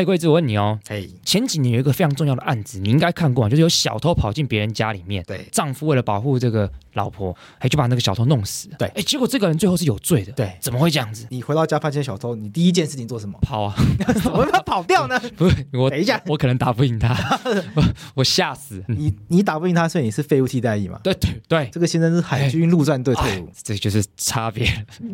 [0.00, 8.76] 哎，贵子，我问你哦，哎，前几年有一个非常重要的案子，你应该看过啊，就是有小偷跑进别人家里面，对丈夫为了保护这个老婆，哎，就把那个小偷弄死了。
[8.78, 10.32] 对哎，结果这个人最后是有罪的。
[10.32, 11.26] 对怎么会这样子？
[11.28, 13.38] 你回到家发现小偷，你第一件事情做什么？
[13.42, 13.74] 跑啊！
[14.22, 15.20] 怎么跑掉呢？
[15.36, 17.14] 不是我，等一下我可能打不赢他，
[17.76, 18.82] 我我吓死。
[18.88, 20.98] 嗯你你打不赢他，所以你是废物替代役嘛？
[21.02, 24.66] 对对对，这个先生是海军陆战队退哎伍，这就是差别。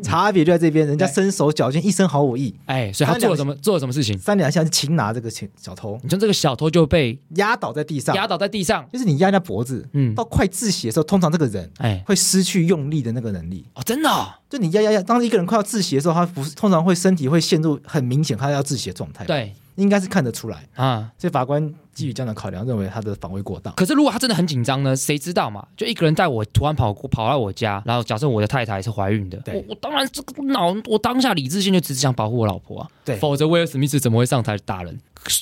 [0.05, 3.53] 差别就在这边，人家身手矫健，一身好武艺，哎，所以他做了什么？
[3.57, 4.17] 做了什么事情？
[4.19, 8.87] 三两下就擒拿这个小小偷，你说这个小偷就被压倒在地上，压倒在地上。
[8.93, 13.65] 就是你压人家脖子，嗯，到快窒息的时候，通常这个人哎，会失去用力的那个能力。
[13.75, 20.69] 哦，真的哦，就你压压压，当一个人快要窒息的时候，他不是通常会身体会陷入很明显他要窒息的状态，，对应该是看得出来。
[20.75, 21.11] 啊。
[21.17, 23.75] 所以法官基于这样的考量，认为他的防卫过当。
[23.75, 24.95] 可是如果他真的很紧张呢？
[24.95, 25.67] 谁知道嘛？
[25.77, 34.99] 就一个人带我突然跑过跑到我家，然后假设我的太太是怀孕的，对我我当然这个脑我当下理智性就只是想保护我老婆啊，对否则威尔史密斯怎么会上台打人？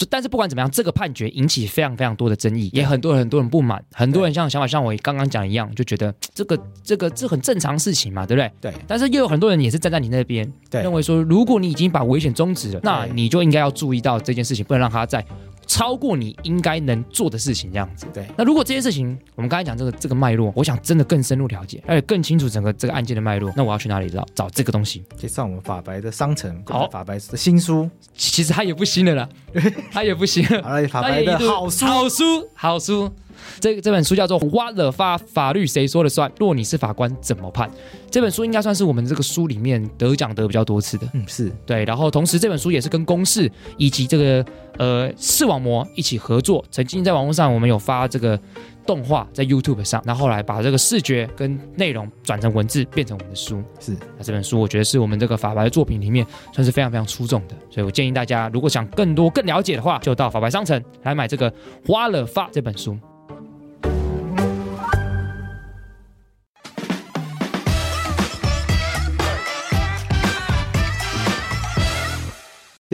[0.09, 8.73] 但是不管怎么样，这个判决引起非常非常多的争议，也很多人很多人不满，很多人像想法像我刚刚讲一样，就觉得这个这个这很正常事情嘛，对不对？
[8.73, 15.23] 对但是又有很多人也是站在你那边，对认为说，如果你已经把危险终止了，那你就应该要注意到这件事情，不能让他再
[15.75, 18.07] 超过你应该能做的事情这样子。
[18.15, 25.03] 对那如果这件事情，我们刚才讲这个这个脉络，我想真的更深入了解，而且更清楚整个这个案件的脉络，那我要去哪里找找这个东西？
[25.21, 29.29] 可以上我们法白的商城，好法白的新书，其其实它也不新的啦，
[29.91, 30.63] 它也不新了。
[30.63, 33.13] 好了，法白的好书，好书，好书。
[33.61, 36.31] 这这本书叫做《What the 法法律谁说了算？
[36.39, 37.69] 若你是法官怎么判？》
[38.11, 41.09] 这本书应该算是我们这个书里面得奖得比较多次的。
[41.15, 44.45] 嗯，是对，然后同时这本书也是跟公式以及这个
[44.79, 48.39] 呃视网膜一起合作，曾经在网络上我们有发这个
[48.87, 53.63] 动画在 YouTube 上，那后后来把这个视觉跟内容转成文字，变成我们的书。
[53.79, 61.51] 是，那这本书我觉得是我们这个法白的作品里面算是非常非常出众的，所以我建议大家如果想更多更了解的话，就到法白商城来买这个
[61.87, 62.97] 《花了发》这本书。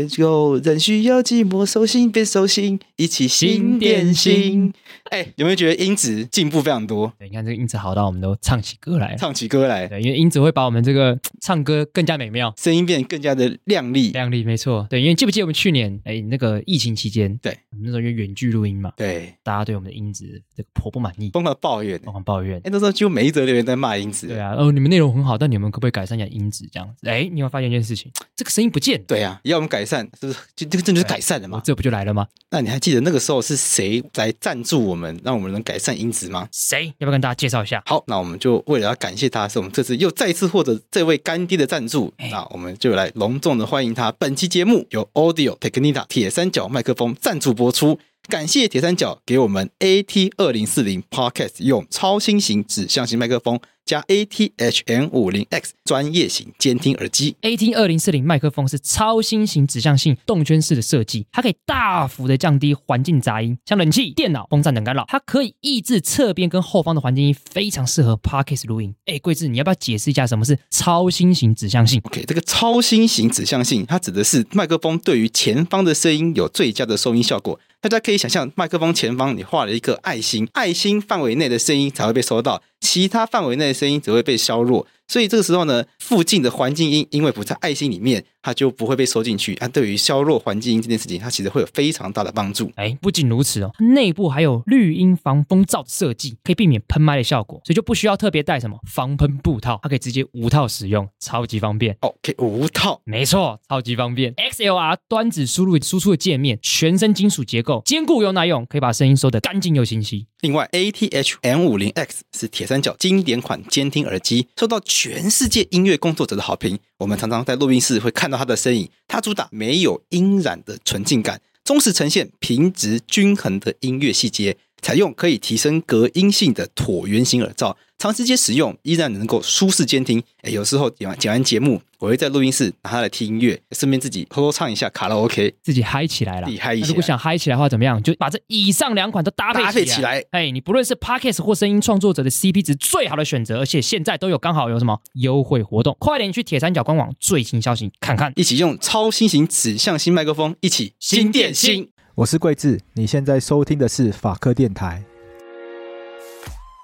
[0.01, 4.73] Let's go，人需要寂寞，手心变手心，一起心电心。
[5.11, 7.13] 哎，有没有觉得音质进步非常多？
[7.19, 9.15] 对，你看这个音质好到我们都唱起歌来。
[9.19, 12.55] 唱起歌来，对，因为音质会把我们这个唱歌更加美妙。
[12.57, 14.11] 声音变得更加的亮丽。
[14.13, 21.99] 亮丽，没错，对，因为记不记得我们去年哎那个疫情期间，对我们那时候因为远距录音嘛，对，大家对我们的音质这个颇不满意，疯狂抱怨。
[21.99, 22.59] 疯狂抱怨。
[22.65, 24.29] 哎，那时候几乎每一则留言在骂音质。
[24.29, 26.69] 对啊，哦，你们内容很好，但你们可不可以改善一下音质？
[26.73, 28.11] 这样子，哎，你有没有发现一件事情？
[28.37, 30.39] 这个声音不见，对啊，要我们改善，是不是？
[30.55, 31.61] 就这个这就是改善了嘛。
[31.65, 32.27] 这不就来了吗？
[32.51, 36.49] 那你还记得那个时候是谁来赞助我们，让我们能改善音质吗？
[36.53, 36.87] 谁？
[36.99, 37.83] 要不要跟大家介绍一下？
[37.87, 44.13] 好，那我们就为了要感谢他，是我们这次又再次获得这位干爹的赞助，哎那我们就来隆重的欢迎他。
[44.13, 47.99] 本期节目由 Audio Technica 铁三角麦克风赞助播出，
[48.31, 57.35] 感谢铁三角给我们 AT 二零四零 Podcast 用超新型指向型麦克风加 ATHN 五零 X 专业型监听耳机。
[57.43, 65.05] AT 二零四零麦克风是超新型指向性动圈式的设计，它可以大幅的降低环境杂音，像冷气、电脑、风扇等干扰。
[65.09, 68.95] 它可以抑制侧边跟后方的环境音，非常适合 Podcast 录音。
[69.07, 77.59] 哎，桂志，你要不要解释一下什么是超新型指向性？OK，这个超新型指向性，它指的是麦克风对于前方的声音有最佳的收音效果。
[77.83, 84.87] 大家可以想象，麦克风前方你画了一个爱心，爱心范围内的声音才会被收到，其他范围内的声音只会被削弱。
[85.09, 89.55] 所以这个时候呢，附近的环境音因为不在爱心里面，它就不会被收进去。
[89.55, 92.71] 它对于削弱环境音这件事情，它其实会有非常大的帮助。
[92.77, 101.97] 哎，不仅如此哦，它内部还有绿音防风罩的设计，可以避免喷麦的效果，所以就不需要特别带什么防喷布套，它可以直接无套使用，超级方便。
[102.01, 103.01] OK，无套。
[103.05, 104.35] 没错，超级方便。
[104.35, 110.27] XLR 端子输入输出的界面，全身金属结构，坚固又耐用，可以把声音收得干净又清晰。
[110.41, 116.79] 另外，ATH M 五零 X 是铁三角经典款监听耳机，受到全世界音乐工作者的好评。
[117.01, 118.87] 我们常常在录音室会看到它的身影。
[119.09, 124.59] 它主打没有音染的纯净感，忠实呈现平直均衡的音乐细节。
[124.83, 130.23] 采用可以提升隔音性的椭圆形耳罩，长时间使用依然能够舒适监听。
[130.41, 136.53] 哎，有时候剪完剪完节目，我会在录音室拿它来听音乐，顺便自己偷偷唱一下卡拉 OK，自己嗨起来了自。
[136.55, 136.87] 己嗨一下。
[136.87, 138.03] 那如果想嗨起来的话，怎么样？
[138.03, 148.33] 就把这以上两款都搭配搭配起来，哎，你不论是 Podcast 或声音创作者的 CP 值最好的选择，而且现在都有刚好有什么优惠活动，快点去铁三角官网最新消息看看。
[148.35, 151.91] 一起用超新型指向性麦克风，一起新电新。
[152.15, 155.05] 我是桂智，你现在收听的是法科电台。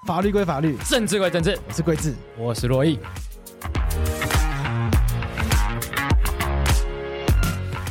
[0.07, 2.15] 法律归法律，政治归政治，我是桂智。
[2.37, 2.97] 我是洛毅。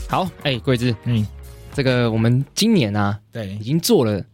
[0.08, 1.26] 好，哎，桂智，嗯，
[1.74, 4.24] 这个我们今年啊，对已，经做了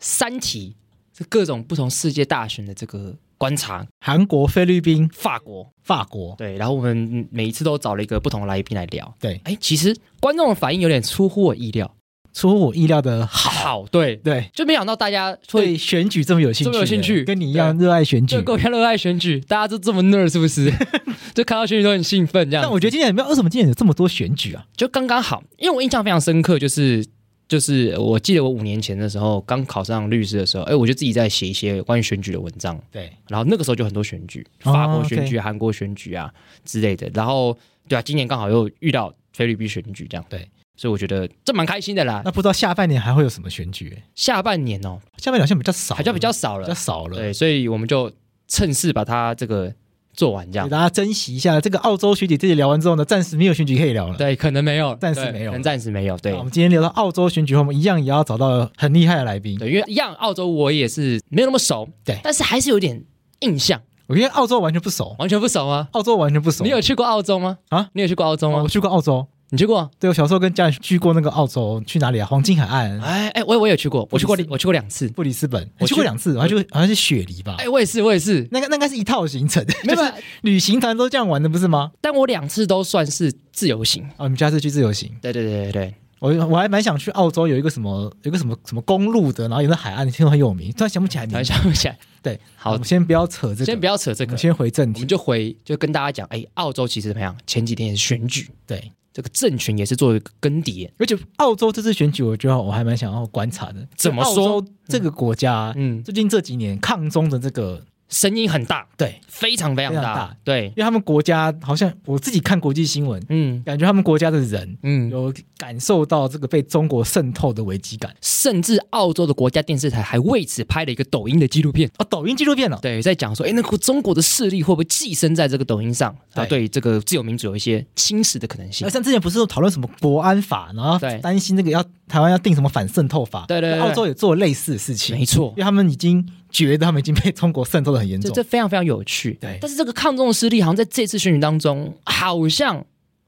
[0.00, 0.74] 三题，
[1.12, 3.86] 这各种不同世界大选的这个观察。
[4.00, 9.14] 韩国、菲律宾、法国法国，对，然后我们每一次都找了一个不同的来宾来聊。
[9.20, 11.95] 对，哎，其实观众的反应有点出乎我意料，
[12.36, 17.24] 出乎我意料的好，好，对，对，就没想到大家对会选举这么有兴趣，这么有兴趣。
[17.24, 18.36] 跟你一样热爱选举。
[18.36, 18.42] 就。
[18.42, 20.70] 跟我一样热爱选举，大家都这么 nerd 是不是？
[21.34, 22.62] 就看到选举都很兴奋，这样。
[22.62, 24.62] 但我觉得今年有没有为什么今年有这么多选举啊？
[24.76, 27.02] 就刚刚好，因为我印象非常深刻，就是
[27.48, 36.30] 就是我记得我五年前的时候刚考上律师的时候，哎，我就自己在写一些关于选举的文章，对，然后那个时候就很多选举，哦法国选举、韩国选举啊
[36.66, 37.56] 之类的，然后
[37.88, 40.46] 对啊，今年刚好又遇到菲律宾选举这样，对，
[40.76, 42.30] 所以我觉得这蛮开心的啦那。
[42.30, 43.94] 不知道下半年还会有什么选举？
[43.96, 47.16] 哎下半年哦，下半年好像比较少，好像比较少了，比较少了。
[47.16, 48.12] 对，所以我们就
[48.46, 49.72] 趁势把它这个
[50.12, 50.66] 做完，这样。
[50.66, 52.36] 给大家珍惜一下这个澳洲选举。
[52.36, 54.16] 这里聊完之后呢，暂时没有选举可以聊了。
[54.16, 59.58] 对，可能没有，对暂时没有可能暂时没有，对我们今天聊到澳洲选举后，我们一样也要找到很厉害的来宾。
[59.58, 63.02] 对，因为一样澳洲我也是没有那么熟，对但是还是有点
[63.40, 65.88] 印象，我跟澳洲完全不熟，完全不熟吗？
[65.92, 66.64] 澳洲完全不熟。
[66.64, 67.58] 你有去过澳洲吗？
[67.68, 67.88] 啊？
[67.94, 68.68] 你有去过澳洲吗哦我？
[68.68, 69.88] 去过澳洲，你去过？
[70.00, 72.26] 对我小时候跟家人去过那个澳洲，去哪里啊？
[72.26, 75.08] 黄金海岸、哎哎，我我也去过，我去过我去过两次。
[75.10, 77.54] 布里斯本，我去过两次，我还去好像是雪梨吧。
[77.58, 80.12] 哎，我也是，我也是，那个那应该是一套行程，没有 就是
[80.42, 81.92] 旅行团都这样玩的，不是吗？
[82.00, 84.02] 但我两次都算是自由行。
[84.16, 91.44] 啊，我们下次去自由行，对对对对对，我我还蛮想去澳洲，有一个什么有一个什么什么公路的，然后有个海岸，听说很有名，突然想不起来突然。
[91.44, 91.96] 想不起来。
[92.20, 95.08] 对，好我们先不要扯这个，先不要扯这个我们，先回正题我们。
[95.08, 97.36] 就回就跟大家讲，哎，澳洲其实怎么样？
[97.46, 100.86] 前几天选举，对，这个政权也是做一个更迭。
[100.98, 103.88] 而且澳洲这次选举，我觉得我还蛮想要观察的。
[103.96, 110.36] 怎么说这个国家、嗯，最近这几年抗中的这个，声音很大，对，非常非常大。
[110.44, 118.14] 对，因为他们国家好像我自己看国际新闻，嗯感觉他们国家的人嗯，有感受到这个被中国渗透的危机感。
[118.20, 121.90] 甚至澳洲的国家电视台还为此拍了一个抖音的纪录片。
[121.98, 128.90] 哦，抖音纪录片哦，对，在讲说，哎，那个中国的势力会不会寄生在这个抖音上，然后对对这个自由民主有一些侵蚀的可能性那？
[128.90, 138.48] 像之前不是有讨论什么国安法，然后对担心那个要台湾要定什么反渗透法，对对对澳洲也做了类似的事情，没错因为他们已经觉得他们已经被中国渗透的很严重这这。
[138.48, 139.36] 非常非常有趣。
[139.40, 142.84] 对但是这个抗中的势力好像在这次选举当中，好像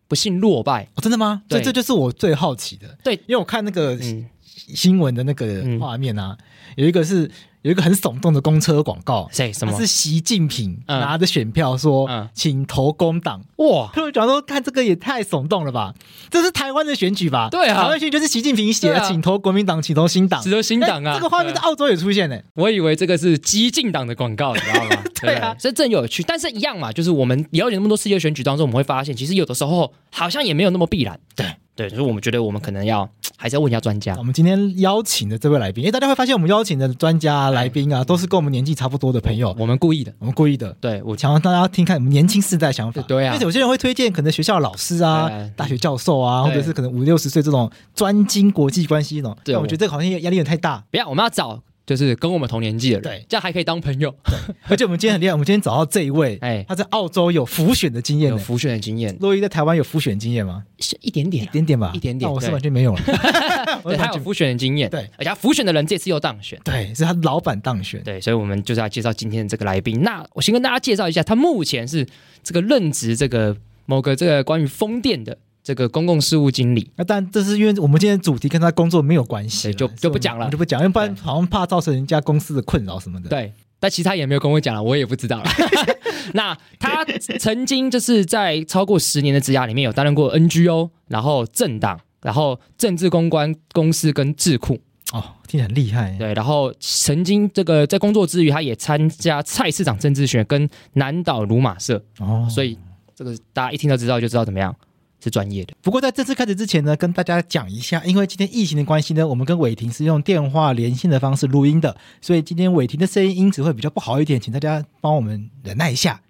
[0.07, 0.89] 不幸落败。
[0.95, 1.43] 哦，真的吗？
[1.49, 2.97] 对这这就是我最好奇的。
[3.03, 4.27] 对因为我看那个嗯，
[4.75, 6.37] 新闻的那个嗯画面啊，
[6.77, 7.31] 有一个是
[7.63, 9.87] 有一个很耸动的公车广告，谁什么是？
[9.87, 13.43] 习近平嗯拿着选票说，嗯请投工党。
[13.57, 15.93] 哇，他们讲说，看这个也太耸动了吧？
[16.31, 17.49] 这是台湾的选举吧？
[17.51, 20.51] 对啊台湾选举就是习近平写的，请投国民党，请投新党只。
[20.51, 21.13] 投新党啊！
[21.13, 22.39] 哎这个画面在澳洲也出现呢。
[22.55, 25.03] 我以为这个是激进党的广告，你知道吗？
[25.21, 26.23] 对啊这真有趣。
[26.23, 31.19] 但是一样嘛，就是我们了解那么多世界选举当中，我们会发现，其实有的时候好像也没有那么必然。
[31.35, 31.47] 对
[31.79, 34.23] 对，所以我们觉得我们可能要还是要问一下专家我。
[34.25, 40.77] 们今天邀请的这位来宾，因为大家会发现我们邀请的专家啊、来宾啊，都是跟我们年纪差不多的朋友，我们故意的，我们故意的。
[40.81, 43.01] 对我我想让大家听看我们年轻世代想法。
[43.03, 49.39] 对啊因为有些人会推荐可能学校的老师啊、大学教授啊，或者是可能五六十岁这种专精国际关系那种。
[49.45, 50.85] 对但我觉得这个好像压力有点太大。
[50.91, 54.15] 不要，我们要找就是跟我们同年纪的人，对这样还可以当朋友，
[54.69, 58.29] 而且我们今天很厉害，我们今天找到这一位，哎他在澳洲有浮选的经验。
[58.29, 60.63] 有浮选的经验，洛伊在台湾有浮选经验吗？
[60.81, 63.01] 是一点点一，点点吧，一点点那我是完全没有了。
[63.83, 66.61] 对，他有浮选的经验，对而且他浮选的人这次又当选。
[66.63, 68.03] 对，是他老板当选。
[68.03, 70.03] 对，所以我们就是要介绍今天的这个来宾。
[70.03, 72.07] 那我先跟大家介绍一下，他目前是
[72.43, 76.91] 这个任职这个某个这个关于风电的这个公共事务经理。
[76.97, 83.29] 那但这是因为我们今天主题跟他工作没有关系就就不讲了就不讲，因为不然好像怕造成人家公司的困扰什么的。
[83.29, 85.51] 对，但其他也没有跟我讲了，我也不知道了。
[86.33, 87.05] 那他
[87.39, 94.79] 曾经就是在超过十年的职涯里面有担任过 NGO，然后政党，然后政治公关公司跟智库。
[95.13, 96.17] 哦，听起来很厉害。
[96.19, 102.79] 对，然后曾经这个在工作之余，他也参加菜市场政治学跟南岛鲁马社，哦，所以
[103.15, 104.75] 这个大家一听就知道，就知道怎么样
[105.23, 105.75] 是专业的。
[105.83, 116.21] 不过在这次开始之前呢，跟大家讲一下，因为今天疫情的关系呢，我们跟伟霆是用电话连线的方式录音的，所以今天伟霆的声音音质会比较不好一点，请大家帮我们忍耐一下。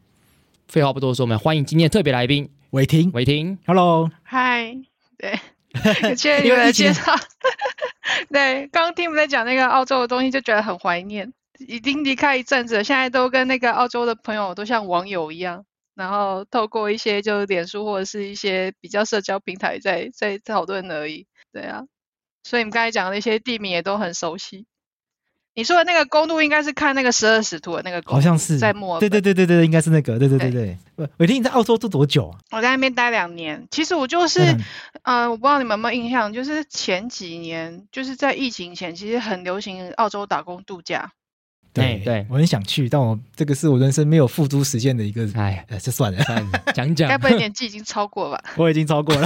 [0.67, 3.59] 废话不多说，我们欢迎今天的特别来宾伟霆伟霆。
[3.67, 4.77] ，Hello，嗨，
[5.17, 5.39] 对，
[6.15, 7.15] 谢谢你们的介绍。
[8.31, 11.33] 对，刚刚听你们在讲那个澳洲的东西，就觉得很怀念。
[11.67, 15.65] 已经离开一阵子了，现在都跟那个澳洲的朋友都像网友一样，
[15.99, 21.27] 然后透过一些就是脸书或者是一些比较社交平台在在讨论而已。
[21.53, 21.83] 对啊，
[22.45, 24.65] 所以你们刚才讲的那些地名也都很熟悉。
[25.55, 29.21] 你说的那个公路应该是看那个十二使徒的那个公路，好像是在墨尔对本。
[29.21, 30.79] 对对对对，应该是那个，对对对对。
[30.95, 32.39] 伟伟霆，你在澳洲住多久啊？
[32.53, 34.63] 我在那边待两年，其实我就是嗯，
[35.03, 41.11] 呃，我不知道你们有没有印象，就是前几年，就是在疫情前，其实很流行澳洲打工度假。
[41.73, 42.27] 对对。
[42.29, 46.25] 我很想去，但我这个是我人生没有付诸实践的一个，哎，呃，这算了，
[46.75, 47.09] 讲讲。
[47.09, 48.43] 该，不会年纪已经超过吧？
[48.57, 49.23] 我已经超过了。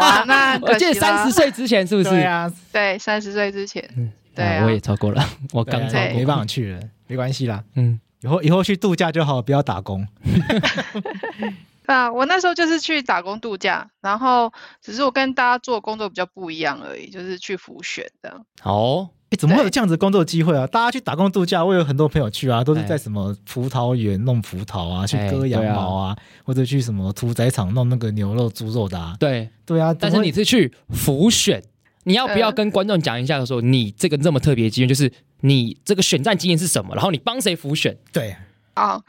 [0.00, 2.10] 哇，那我记得三十岁之前是不是？
[2.10, 4.64] 对啊，对，三十岁之前，嗯，对啊。
[4.64, 6.08] 我也超过了，我刚超过，对。
[6.08, 10.06] 啊没办法去了，没关系啦，嗯，以后以后去度假就好，不要打工。
[11.86, 14.52] 啊，我那时候就是去打工度假，然后
[14.82, 18.42] 只是我跟大家做工作比较不一样而已，就是去浮选的。
[18.60, 20.66] 好，哎，怎么会有这样子工作机会啊？
[20.66, 29.14] 大家去打工度假，我有很多朋友去啊，都是哎在什么葡萄园弄葡萄啊，去哎割羊毛啊，或者去什么屠宰场弄那个牛肉、猪肉的啊。
[29.20, 31.62] 对，对啊，但是你是去浮选，
[32.04, 36.94] 你要不要嗯跟观众讲一下，说你这个这么特别的经验，就是你这个选战经验是什么？
[36.94, 37.96] 然后你帮谁浮选？
[38.10, 38.34] 对
[38.72, 39.02] 啊，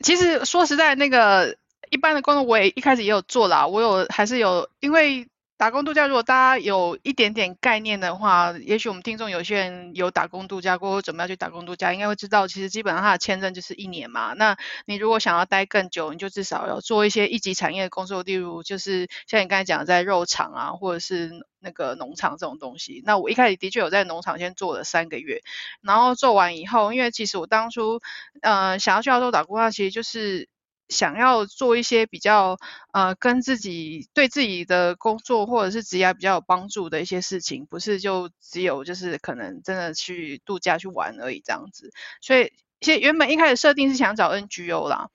[0.00, 1.54] 其实说实在，那个
[1.90, 14.34] 一般的工作我也一开始也有做啦，我有还是有，因为打工度假，如果大家有一点点概念的话，也许我们听众有些人有打工度假过，或准备要去打工度假，应该会知道，其实基本上它的签证就是一年嘛。
[14.34, 23.02] 那你如果想要待更久，你就至少要做一些一级产业的工作，例如就是像你刚才讲的在肉厂啊，或者是那个农场这种东西。
[23.06, 25.40] 那我一开始的确有在农场先做了三个月，
[25.80, 28.00] 然后做完以后，因为其实我当初
[28.42, 30.50] 呃想要去澳洲打工啊，其实就是
[30.88, 32.56] 想要做一些比较
[32.92, 41.92] 呃跟自己对自己的工作或者是职业比较有帮助的一些事情，不是就只有就是可能真的去度假去玩而已这样子。
[42.20, 45.08] 所以其实原本一开始设定是想找 NGO 啦。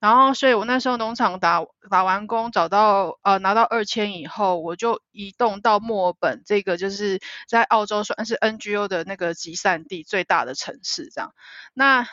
[0.00, 7.18] 然后，所以我那时候农场打打完工，找到呃拿到二签以后，我就移动到墨尔本这个就是
[7.48, 11.34] 在澳洲算是 NGO 的那个集散地最大的城市这样。
[11.74, 12.06] 那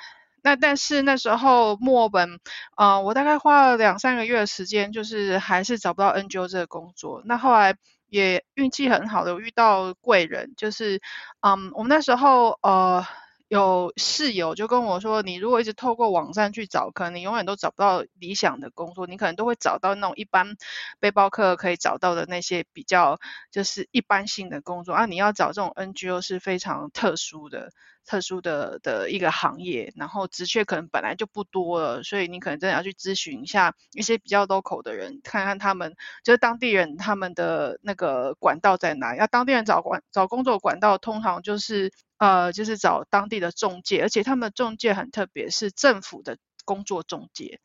[0.46, 2.40] 那但是那时候墨尔本，
[2.78, 7.24] 呃，我大概花了两三个月的时间，就是还是找不到 NGO 这个工作。
[7.26, 7.76] 那后来
[8.10, 11.02] 也运气很好的遇到贵人，就是
[11.42, 13.04] 嗯，我们那时候呃。
[13.48, 20.56] 有室友就跟我说，你如果一直透过网站去找，可能你永远都找不到理想的工作，你可能都会找到那种一般
[21.00, 23.20] 背包客可以找到的那些比较
[23.52, 25.06] 就是一般性的工作啊。
[25.06, 27.70] 你要找这种 NGO 是非常特殊的、
[28.06, 39.16] 特殊的的一个行业，然后职缺可能本来就不多了，所以你可能真的要去咨询一下一些比较 local 的人，看看他们就是当地人他们的那个管道在哪。
[39.16, 47.60] 要当地人找管找工作管道，通常就是呃，就是找当地的中介，而且他们的中介很特别，是政府的工作中介。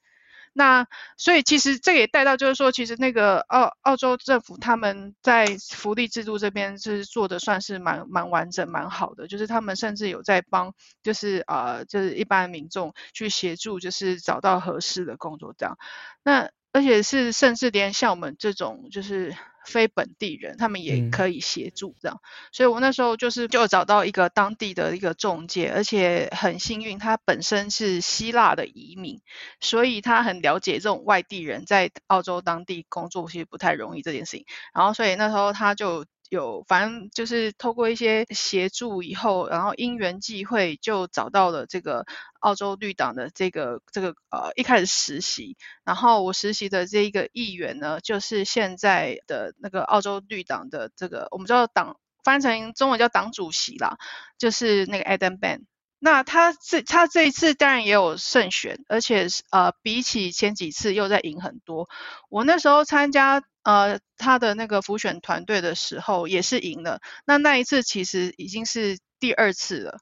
[0.53, 15.79] 那所以其实这也带到，就是说，其实那个澳澳洲政府他们在福利制度这边是做的算是蛮蛮完整、蛮好的，就是他们甚至有在帮，就是呃，就是一般民众去协助，就是找到合适的工作这样。
[16.25, 22.21] 那而且是甚至连像我们这种就是非本地人，他们也嗯可以协助这样。
[22.53, 29.21] 所以我那时候就是就找到一个当地的一个中介，而且很幸运，他本身是希腊的移民，
[29.61, 34.47] 所以他很了解这种外地人在澳洲当地工作其实不太容易这件事情。
[34.75, 42.07] 然后所以那时候他就有反正就是透过一些协助以后，然后因缘际会就找到了这个
[42.39, 53.99] 澳洲绿党的这个这个呃一开始实习，然后我实习的这一个议员呢，就是现在的那个澳洲绿党的这个我们知道党翻成中文叫党主席啦，
[54.39, 55.63] 就是那个 Adam Ban。
[56.03, 61.91] 那他这他这一次当然也有胜选，而且是呃比起前几次又在赢很多。
[62.31, 69.99] 我那时候参加呃他的那个浮选团队的时候也是赢了，那那一次其实已经是第二次了。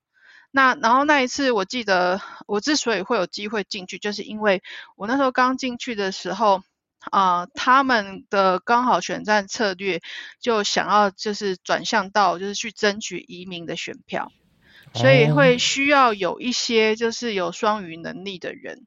[0.51, 4.63] 那然后那一次我记得我之所以会有机会进去，就是因为
[4.97, 6.63] 我那时候刚进去的时候。
[7.13, 10.01] 啊、他们的刚好选战策略
[10.41, 14.33] 就想要就是转向到就是去争取移民的选票，
[14.93, 18.85] 所以哦会需要有一些就是有双语能力的人。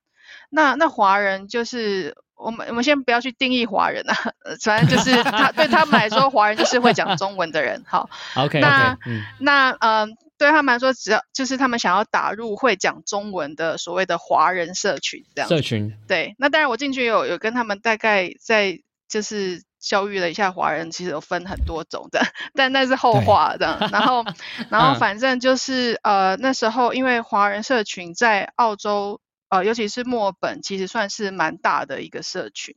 [0.50, 7.84] 那那华人就是我们我们先不要去定义华人啊，呃反正就是他对他们来说，华人就是会讲中文的人。
[7.88, 8.98] 好， OK 那
[9.40, 22.22] 那嗯、对他们来说，只要就是他们想要打入会讲中文的所谓的华人社群这样社群对，那当然我进去有有跟他们大概在就是教育了一下华人，其实有分很多种的，
[22.56, 23.78] 但那是后对话这样。
[23.92, 24.24] 然后
[24.70, 29.20] 然后嗯反正就是呃那时候因为华人社群在澳洲
[29.52, 32.74] 呃尤其是墨尔本，其实算是蛮大的一个社群。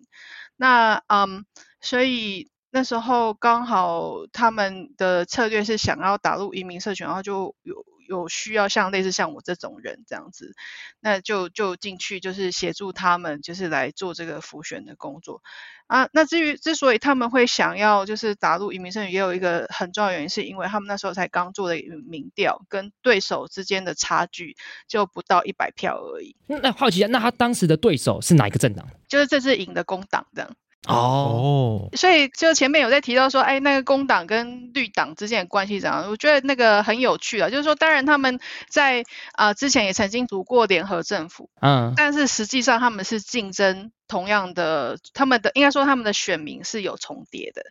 [0.56, 1.46] 那嗯，
[1.80, 10.54] 所以那时候刚好他们的策略是想要打入移民社群，然后就有有需要像类似像我这种人这样子，
[11.00, 15.42] 那就就进去就是协助他们，就是来做这个复选的工作
[15.86, 16.08] 啊。
[16.12, 24.56] 那至于之所以他们会想要就是打入移民剩余，也有一个很重要原因，是因为他们那时候才刚做的民调，跟对手之间的差距
[24.86, 26.36] 就不到一百票而已。
[26.46, 28.86] 那好奇一下，那他当时的对手是哪一个政党？
[29.08, 30.56] 就是这次赢的工党这样。
[30.86, 36.06] 哦，哦，所以就前面有在提到说，哎，那个工党跟绿党之间的关系怎样？
[36.10, 38.38] 我觉得那个很有趣啊，就是说，当然他们
[38.68, 47.62] 在啊、之前也曾经组过联合政府，嗯，但是实际上他们是竞争同样的，他们的应该说他们的选民是有重叠的，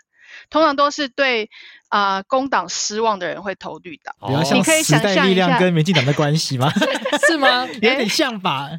[0.50, 1.50] 通常都是对
[1.90, 4.16] 啊、工党失望的人会投绿党。
[4.56, 6.72] 你可以想象一下力量跟民进党的关系吗？
[7.28, 7.68] 是吗？
[7.80, 8.72] 有点像吧。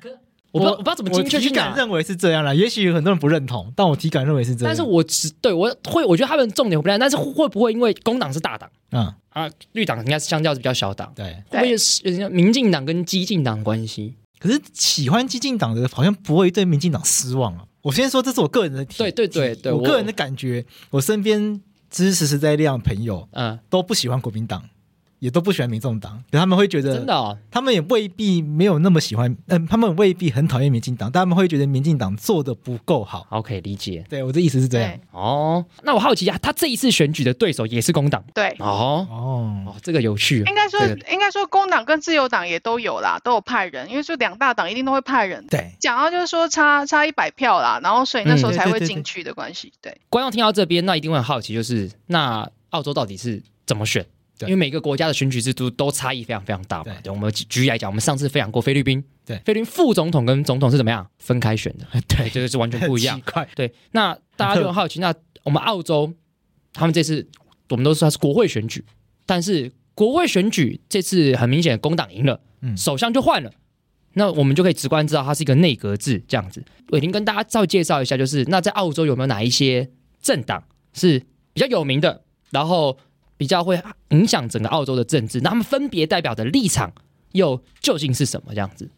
[0.55, 4.71] 我不知道我不知道怎么我精确去拿，体感认为是这样啦，也许很多人不认同，但我体感认为是这样。
[4.71, 11.43] 但是我只对我会，我觉得他们重点不一样，但是会不会因为工党是大党嗯，啊，绿党应该是相较是比较小党，对。
[11.49, 14.15] 会不会是民进党跟激进党的关系？
[14.39, 17.65] 可是喜欢激进党的，好像不会对民进党失望啊。
[17.83, 24.63] 我先说，这是我个人的体，对对对对我我个人的感觉，我身边支持时代力量的朋友嗯，都不喜欢国民党，
[25.25, 33.27] 也都不喜欢民众党，可他们会觉得真的哦，他们也未必没有那么喜欢，嗯，他们未必很讨厌民进党，但他们会觉得民进党做的不够好。
[33.31, 34.93] OK，理解对我的意思是这样。
[35.13, 35.65] 哦。
[35.83, 45.43] 那我好奇啊，他这一次选举的对手也是工党对，哦哦，哦，这个有趣哦，应该说这个应该说工党跟自由党也都有啦，都有派人，因为就两大党一定都会派人。
[45.49, 49.73] 对，讲到就是说差差一百票啦，然后所以那时候嗯才会进去的关系。
[49.81, 54.05] 对，观众听到这边，那一定会很好奇，就是那澳洲到底是怎么选？
[54.39, 56.85] 对因为每个国家的选举制度都差异非常非常大嘛。
[56.85, 61.87] 对对，我们举举例来讲，我们上次分享过菲律宾，对菲律宾副总统跟总统是怎么样分开选的？
[62.09, 63.21] 对，这个是完全不一样。
[63.55, 66.13] 对，那大家就很好奇，那我们澳洲
[66.73, 67.27] 他们这次
[67.69, 68.85] 我们都说它是国会选举，
[69.25, 73.53] 但是国会选举这次很明显工党赢了，嗯首相就换了。
[74.17, 76.63] 那我们就可以直观知道它是一个内阁制这样子。
[76.91, 80.63] 伟霆跟大家再介绍一下，就是那在澳洲有没有哪一些政党
[80.93, 81.21] 是
[81.53, 82.97] 比较有名的，然后
[83.37, 86.93] 比较会影响整个澳洲的政治，那他们分别代表的立场
[87.33, 88.55] 又究竟是什么？
[88.55, 88.89] 这样子。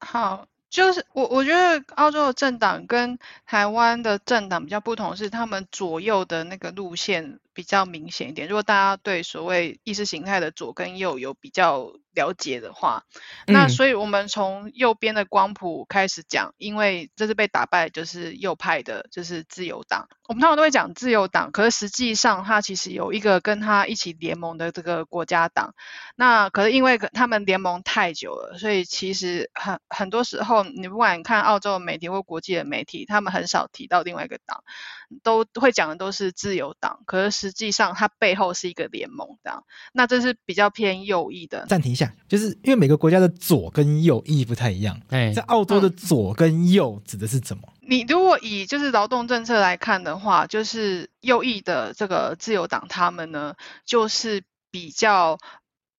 [0.00, 8.46] 好，就是我我觉得澳洲的政党跟台湾的政党比较不同，是他们左右的那个路线比较明显一点。
[8.46, 13.04] 如果大家对所谓意识形态的左跟右有比较了解的话，
[13.46, 20.08] 那嗯所以我们从右边的光谱开始讲，因为这次被打败就是右派的，就是自由党。
[20.26, 25.74] 我们通常都会讲自由党，可是实际上它其实有一个跟它一起联盟的这个国家党。
[26.16, 34.64] 那可是因为可他们联盟太久了，所以其实很很多时候，你不管看澳洲的媒体或国际的媒体，他们很少提到另外一个党，
[35.22, 37.02] 都会讲的都是自由党。
[37.06, 41.66] 可是实际上它背后是一个联盟党，那这是比较偏右翼的。
[41.66, 47.62] 暂停一下，就是因为每个国家的左跟右意义不太一样，哎在澳洲的左跟右指的是什么？
[47.80, 55.38] 你如果以就是劳动政策来看的话，就是右翼的这个自由党，他们呢就是比较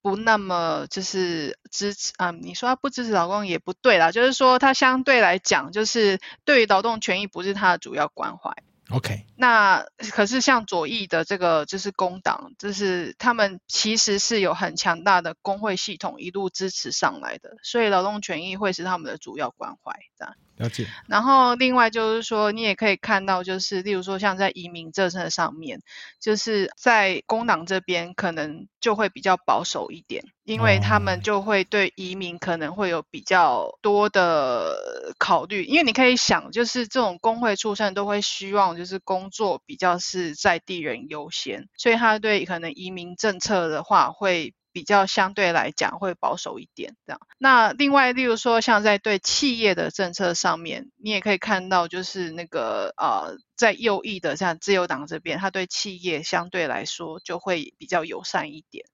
[0.02, 8.52] 不那么就是支持啊、你说他不支持劳工也不对啦，就是说他相对来讲，就是对于劳动权益不是他的主要关怀。
[8.89, 20.36] OK，那可是像左翼的这个就是工党，就是他们其实是有很强大的工会系统一路支持上来的，所以劳动权益会是他们的主要关怀这样。
[20.58, 20.88] 了解。
[21.08, 25.82] 然后另外就是说，你也可以看到，就是例如说像在移民政策上面，
[26.19, 35.63] 就是在工党这边可能就会比较保守一点，因为他哦们就会对移民可能会有比较多的考虑。
[35.63, 44.54] 因为你可以想，就是这种工会出身都会希望就是工工作比较是在地人优先，所以他对可能移民政策的话会。
[44.74, 47.20] 比较相对来讲会保守一点，这样。
[47.40, 58.86] 那另外，例如说像在对企业的政策上面，你也可以看到，就是那个呃，在右翼的像自由党这边，他对企业相对来说就会比较友善一点。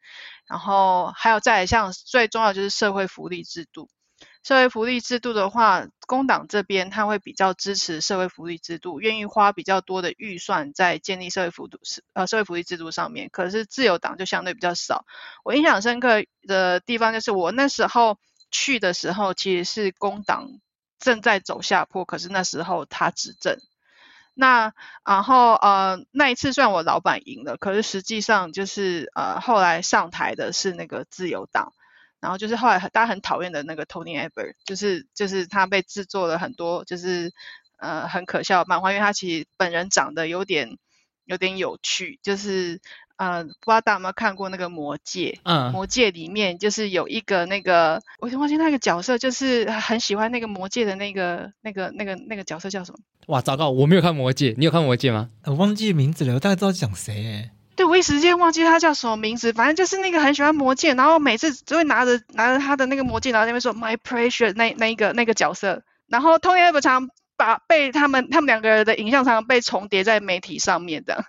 [0.48, 3.89] 然后还有再像最重要就是社会福利制度。
[4.43, 11.77] 社会福利制度的话，工党这边他会比较支持社会福利制度，愿意花比较多的预算在建立社会福利
[12.12, 13.29] 呃社会福利制度上面。
[13.32, 15.06] 可是自由党就相对比较少。
[15.45, 18.19] 我印象深刻的地方就是我那时候
[18.51, 20.49] 去的时候，其实是工党
[20.99, 23.58] 正在走下坡，可是那时候他执政。
[24.34, 24.73] 那
[25.06, 31.71] 然后呃那一次算我老板赢了，可是实际上就是呃后来上台的是那个自由党。
[32.23, 37.33] 然后就是后来大家很讨厌的那个 Tony Abbott，就是就是他被制作了很多就是
[37.79, 40.77] 呃很可笑的漫画，因为他其实本人长得有点
[41.25, 42.79] 有点有趣，就是
[43.17, 45.38] 呃，不知道大家有没有看过那个《魔戒》？
[45.43, 52.99] 嗯，魔戒里面就是有一个那个，我已经忘记那个角色，就是很喜欢那个魔戒的那个那个那个那个角色叫什么？
[53.27, 55.29] 哇，糟糕，我没有看魔戒，你有看魔戒吗？
[55.43, 57.51] 我忘记名字了，我大概知道讲谁哎。
[57.75, 71.25] 对，我一时间忘记他叫什么名字，反正就是那个很喜欢魔戒，然后每次只会拿着拿着他的那个魔戒，然后那边说 My precious 那那一个那个角色，然后 Tony a b 常把被他们他们两个人的影像常常被重叠在媒体上面的，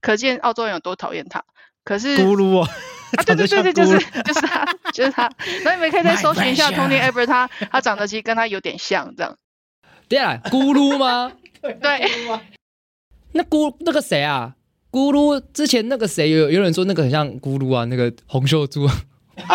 [0.00, 1.44] 可见澳洲人有多讨厌他。
[1.84, 2.68] 可是咕噜哦，
[3.16, 5.30] 啊，对对对对，就是就是他，就是他。
[5.64, 9.36] 那你们可以再搜寻一下 Tony a b 他他长得其实跟他有点像这样。
[10.08, 11.32] 对啊，咕噜吗？
[11.60, 12.10] 对。
[13.32, 14.54] 那咕那个谁啊？
[14.92, 18.86] 咕噜之前那个谁有有人说那个很像咕噜啊，那个洪秀珠，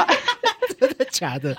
[0.79, 1.55] 真的假的？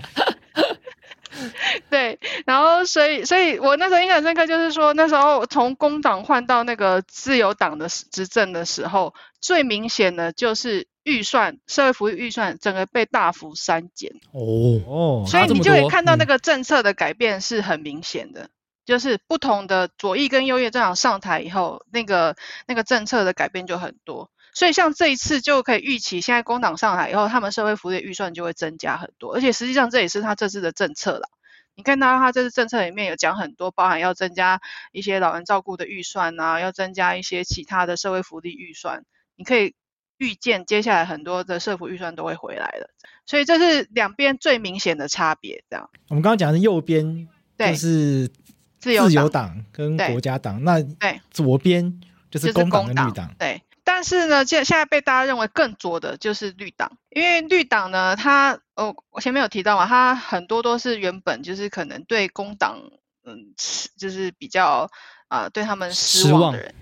[1.88, 14.10] 对，然后所以所以我那时候印象深刻，就是说那时候从工党换到那个自由党的执政的时候，最明显的就是预算社会福利预算整个被大幅删减。
[14.32, 14.82] 哦。
[14.88, 18.50] 哦，所以你就可以看到那个政策的改变是很明显的。
[18.88, 24.30] 就是不同的左翼跟右翼政党上台以后，那个那个政策的改变就很多。
[24.54, 29.34] 所以像这一次就可以预期，现在工党上台以后，他们社会福利预算就会增加很多。
[29.34, 31.28] 而且实际上这也是他这次的政策了。
[31.74, 39.04] 你看到他这次政策里面有讲很多，包含要增加一些老人照顾的预算啊，要增加一些其他的社会福利预算。
[39.36, 39.74] 你可以
[40.16, 42.88] 预见接下来很多的社福预算都会回来了。
[43.26, 45.62] 所以这是两边最明显的差别。
[45.68, 48.32] 这样，我们刚刚讲的右边就是。
[48.78, 53.34] 自由党跟国家党，那对左边就是工党跟绿党。
[53.38, 62.78] 对，但是呢，现现在被大家认为更左的就是绿党，因为绿党呢，它哦，我前面有提到嘛，它很多都是原本就是可能对工党，
[63.24, 63.52] 嗯，
[63.96, 64.88] 就是比较
[65.26, 66.74] 啊对他们失望的人。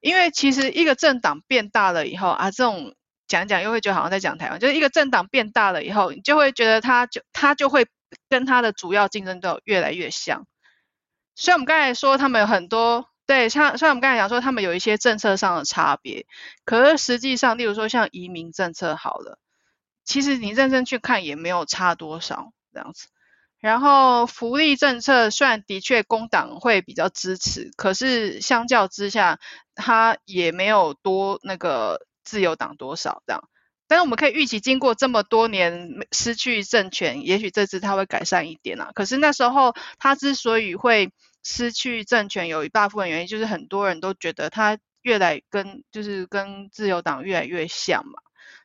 [0.00, 2.94] 因为其实一个政党变大了以后啊，这种
[3.28, 7.86] 讲讲又会觉得好像在讲台湾，就是一个政党变大了以后，你就会觉得他就他就会
[8.28, 10.44] 跟他的主要竞争对手越来越像。
[11.36, 16.26] 虽然我们刚才说他们有很多对，像像我们刚才讲说他们有一些政策上的差别，
[16.64, 19.38] 可是实际上，例如说像移民政策好了，
[20.04, 23.08] 其实你认真去看也没有差多少这样子。
[23.58, 29.40] 然后福利政策虽然的确工党会比较支持，可是相较之下，
[29.74, 33.48] 它也没有多那个自由党多少这样。
[33.88, 38.90] 但是我们可以预期，经过这么多年失去政权，也许这次他会改善一点啊。
[38.94, 41.10] 可是那时候他之所以会
[41.44, 48.18] 失去政权，有一大部分原因就是很多人都觉得他越来跟就是跟自由党越来越像嘛，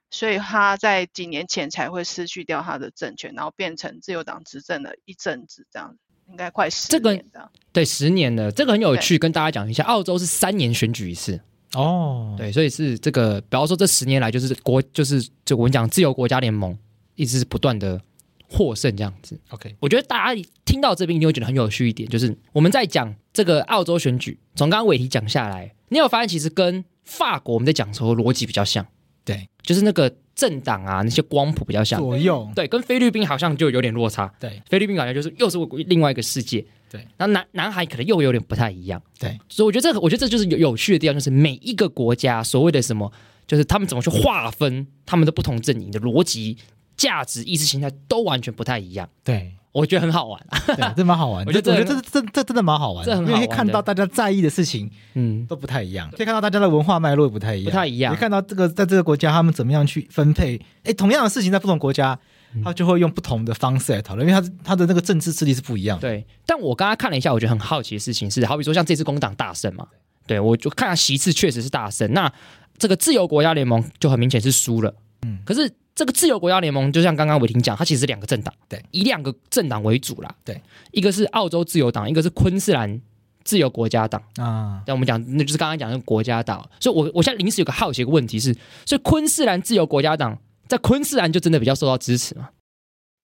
[0.10, 5.96] 所以他在几年前才会失去掉他的政权，然后变成自由党执政了一阵子这样，
[6.28, 7.52] 应该快十年的。
[7.72, 11.40] 对，十年了这个很有趣，跟大家讲一下，澳洲是三年选举一次。
[11.74, 16.78] 哦，对，所以是这个，比方说这十年来，就是国，就是就我们讲自由国家联盟，
[17.16, 18.02] 一直是不断的
[18.50, 19.40] 获胜这样子。
[19.50, 28.86] OK，我觉得大家听到这边，你会觉得很有趣一点，就是我们在讲这个澳洲选举，从刚刚伟题讲下来，你有发现其实跟法国我们在讲时候逻辑比较像。
[29.24, 32.00] 对，就是那个政党啊，那些光谱比较像。
[32.00, 32.50] 左右。
[32.56, 34.34] 对，跟菲律宾好像就有点落差。
[34.40, 36.66] 对，菲律宾好像就是又是另外一个世界。
[36.90, 43.10] 对，然后南南海可能又有点不太一样，对，所以我觉得这个，我觉得这就是有有趣的地方，就是每一个国家所谓的什么，
[43.48, 46.58] 就是他们怎么去划分他们的不同阵营的逻辑、
[46.98, 49.08] 价值、意识形态都完全不太一样。
[49.24, 51.46] 对，我觉得很好玩，对，这蛮好玩。
[51.46, 56.10] 我觉得，我觉得这这这真的蛮好玩，这很好可以看到大家在意的事情，嗯，都不太一样。
[56.12, 58.14] 可以看到大家的文化脉络不太一样，不太一样。
[58.14, 62.20] 你看到这个在这个国家他们怎么样去分配，哎，同样的事情在不同国家。
[62.66, 65.98] 他就会用不同的方式来讨论，因为他他的那个政治势力是不一样。
[66.02, 69.88] 对，但我刚刚看了一下，我觉得很好奇的事情是，好比说像这次工党大胜嘛，
[70.28, 72.30] 对我就看下席次确实是大胜，那
[72.78, 74.94] 这个自由国家联盟就很明显是输了。
[75.22, 80.34] 嗯，可是这个自由国家联盟就像刚刚伟霆讲，它其实是两个政党，对，以两个政党为主啦。
[80.44, 83.02] 对，一个是澳洲自由党，一个是昆士兰
[83.44, 84.82] 自由国家党啊。
[84.88, 86.68] 那我们讲，那就是刚刚讲的国家党。
[86.80, 88.54] 所以，我我现在临时有个好奇一个问题是，
[88.86, 92.50] 所以昆士兰自由国家党在昆士兰就真的比较受到支持吗？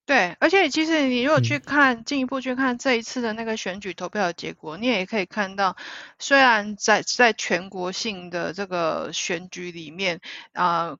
[0.04, 5.76] 对，而且其实你如果去看进一步去看这一次的那个选举投票的结果，你也可以看到，
[6.18, 10.18] 虽然在在全国性的这个选举里面
[10.54, 10.96] 啊，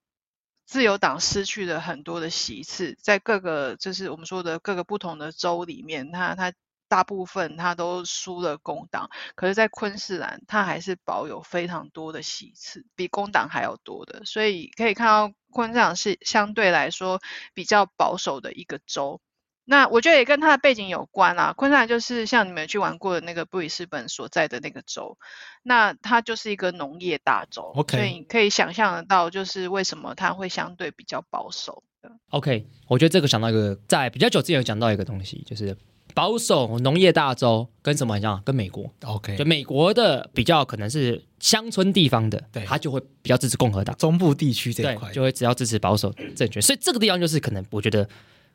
[0.69, 6.53] 自由党失去了很多的席次，在各个就是我们说的各个不同的州里面，它它
[6.89, 15.33] 大部分它都输了工党，可是，在昆士兰它还是保有非常多的席次，比工党还要多的，所以可以看到。
[15.51, 17.23] 昆士兰是相对来说
[17.55, 19.23] 比较保守的一个州，
[19.71, 21.53] 那我觉得也跟他的背景有关啊。
[21.53, 25.19] 昆士兰就是像你们去玩过的那个布里斯本所在的那个州，
[25.63, 32.11] 那它就是一个农业大州 OK 所以你可以想象得到，就是为什么它会相对比较保守的。
[32.31, 35.77] OK，我觉得这个想到一个，在比较久之前有讲到一个东西，就是
[36.15, 38.43] 保守农业大州跟什么很像？
[38.43, 48.09] 跟美国，OK，就美国的比较可能是乡村地方的，对他就会比较支持共和党，中部地区这一对块，就会只要支持保守政权，所以这个地方就是可能我觉得。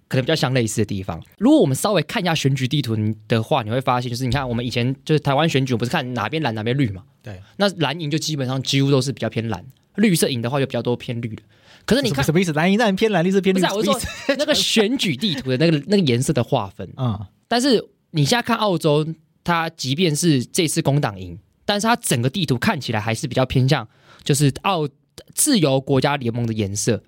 [0.07, 1.21] 可能比较相类似的地方。
[1.37, 2.95] 如果我们稍微看一下选举地图
[3.27, 7.03] 的话，你会发现，就是你看我们以前就是台湾选举，不是看哪边蓝哪边绿嘛？
[7.21, 7.41] 对。
[7.57, 11.43] 那蓝营就基本上几乎都是比较偏蓝，绿色赢的话就比较多偏绿的。
[11.85, 12.53] 可是你看什么意思？
[12.53, 14.01] 蓝银当然偏蓝，绿色偏绿，不是、啊、我
[14.37, 19.05] 那个选举地图的那个那个颜色的划分， 嗯，但是你现在看澳洲，
[19.43, 23.85] 它即便是这次工党赢，但是它整个地图看起来还是比较偏向
[24.23, 24.87] 就是澳
[25.33, 27.03] 自由国家联盟的颜色。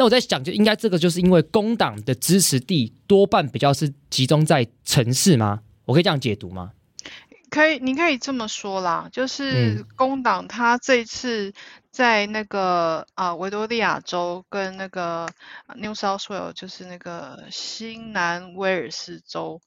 [0.00, 5.60] 那我在想，就应该这个就是因为工党的支持地多半比较是集中在城市吗？
[5.84, 6.72] 我可以这样解读吗？
[7.50, 11.52] 可以，你可以这么说啦，就是嗯工党他这一次
[11.90, 15.28] 在那个啊、维多利亚州跟那个
[15.66, 19.60] 呃 New South Wales，就是那个新南威尔士州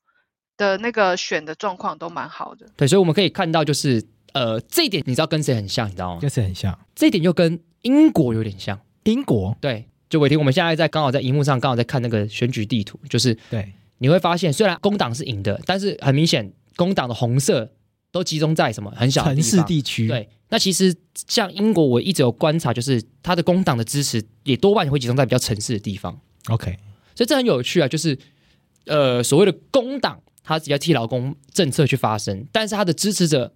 [0.57, 2.65] 的那个选的状况都蛮好的。
[2.75, 6.21] 对，所以我们可以看到，就是呃，这一点你知道跟谁很像，你知道吗？
[6.21, 8.81] 跟谁很像这一点就跟英国有点像。
[9.03, 17.71] 英国，对，就伟霆，我们现在在刚好在荧幕上刚好在看那个选举地图，就是对，你会发现，虽然工党是赢的，但是很明显，工党的红色
[18.11, 20.95] 都集中在什么很小的城市地区，，对，那其实
[21.27, 26.15] 像英国，我一直有观察，就是它的工党的支持也多半会集中在比较城市的地方
[26.49, 26.77] ，OK，
[27.15, 27.87] 所以这很有趣啊。
[27.87, 28.15] 就是
[28.85, 33.51] 呃，所谓的工党，他只要替劳工政策去发声，但是他的支持者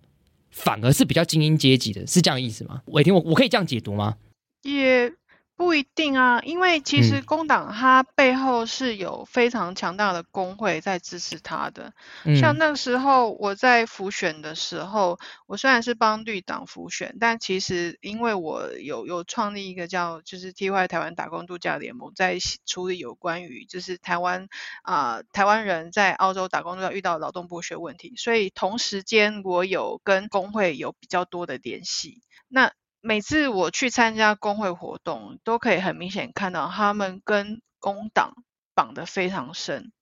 [0.50, 2.82] 反而是比较精英阶级的，是这样的意思吗？
[2.88, 4.15] 伟霆，我我可以这样解读吗？
[4.63, 5.13] 也
[5.58, 11.93] 不一定啊，因为其实嗯工党它背后是有非常强大的工会在支持它的。
[12.26, 24.48] 嗯，像那时候我在辅选的时候，我虽然是帮绿党辅选，但其实因为我有有创立一个叫就是 TY 台湾打工度假联盟，在系处理有关于就是台湾
[24.84, 32.22] 啊、台湾人在澳洲打工度假遇到劳动剥削问题，所以同时间我有跟工会有比较多的联系。
[32.48, 32.72] 那
[33.08, 38.34] 每次我去参加工会活动，都可以很明显看到他们跟工党
[38.76, 39.93] 绑得非常深。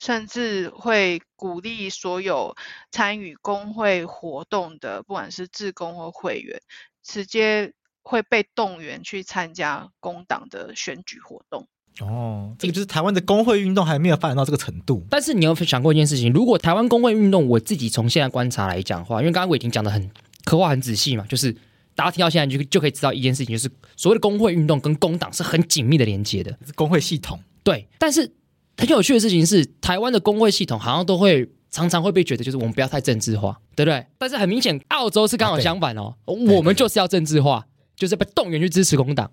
[0.00, 2.54] 甚至会鼓励所有
[2.92, 6.60] 参与工会活动的，不管是志工或会员，
[7.02, 11.66] 直接会被动员去参加工党的选举活动。
[12.00, 20.08] 哦，这个就是台湾的工会运动还没有发展到这个程度，但是你有想过一件事情，如果台湾工会运动，我自己从现在观察来讲的话，因为刚刚伟霆讲的很
[20.44, 21.56] 刻画很仔细嘛，就是
[21.98, 26.56] 大家听到现在就就可以知道一件事情，就是所谓的工会运动跟工党是很紧密的连接的。
[26.64, 28.32] 是工会系统，对，但是
[28.76, 34.06] 很有趣的事情是，台湾的工会系统好像都会常常会被觉得就是我们不要太政治化，对不对？
[34.16, 39.28] 但是很明显，澳洲是刚好相反哦，我们就是要政治化，就是被动员去支持工党，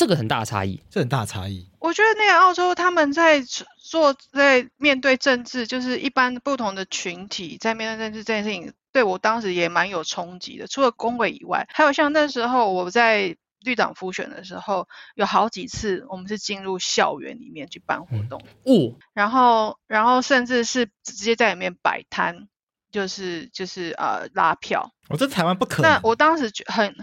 [0.00, 0.82] 这个很大的差异。
[0.88, 1.68] 这很大的差异。
[1.78, 3.42] 我觉得那个澳洲他们在
[3.76, 10.66] 做在面对政治，就是一般不同的群体在面对政治这件事情，对我当时也蛮有冲击的。
[10.66, 18.40] 除了工会以外，还有像那时候我在绿党复选的时候，有好几次我们是进入校园里面去办活嗯动。
[18.64, 22.48] 哦，然后然后甚至是直接在里面摆摊，
[22.90, 24.94] 就是就是呃拉票。
[25.10, 26.96] 我这台湾不可能，那我当时就很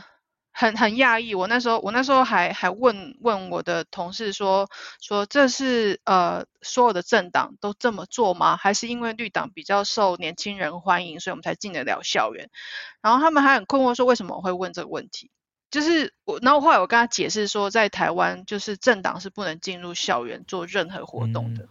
[0.60, 4.68] 很很讶异，我那时候我那时候还还问问我的同事说
[5.00, 8.58] 说这是呃所有的政党都这么做吗？
[8.58, 12.50] 还是因为绿党比较受年轻人欢迎，所以我们才进得了校园？
[13.04, 15.30] 然后他们还很困惑说为什么我会问这个问题？
[15.70, 21.68] 就是我，然后后来我跟他解释说，在台湾就是政党是不能进入校园做任何活动的。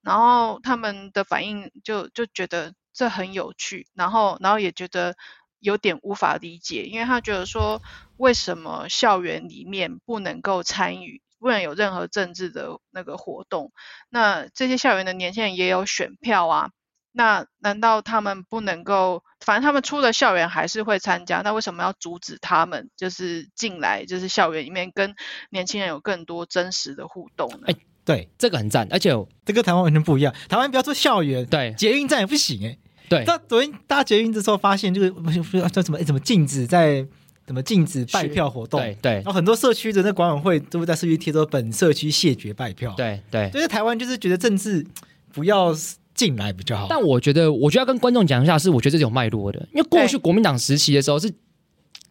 [0.00, 5.14] 然后他们的反应就就觉得这很有趣，然后然后也觉得
[5.60, 7.80] 有点无法理解，因为他觉得说
[8.16, 13.72] 为什么校园里面不能够参与，不能有任何政治的那个活动？
[14.08, 16.70] 那这些校园的年轻人也有选票啊，
[17.12, 19.22] 那难道他们不能够？
[19.42, 25.14] 反正他们出了校园还是会参加，那为什么要阻止他们就是进来，就是校园里面跟
[25.48, 27.60] 年轻人有更多真实的互动呢？
[27.68, 29.10] 哎对，这个很赞，而且
[29.46, 30.34] 这跟台湾完全不一样。
[30.48, 32.76] 台湾不要说校园，对捷运站也不行哎。
[33.10, 33.24] 对。
[33.26, 37.06] 到昨天搭捷运的时候，发现就是不是叫什么哎怎么禁止在
[37.46, 39.12] 怎么禁止拜票活动，对对。
[39.14, 43.50] 然后很多社区的那管委会都会在社区贴说本社区谢绝拜票。，对对。
[43.50, 44.86] 所以台湾就是觉得政治
[45.32, 45.74] 不要
[46.14, 46.86] 进来比较好。
[46.88, 51.32] 但我觉得，我觉得要跟观众讲一下，是我觉得这是有脉络的，因为过去对国民党时期的时候是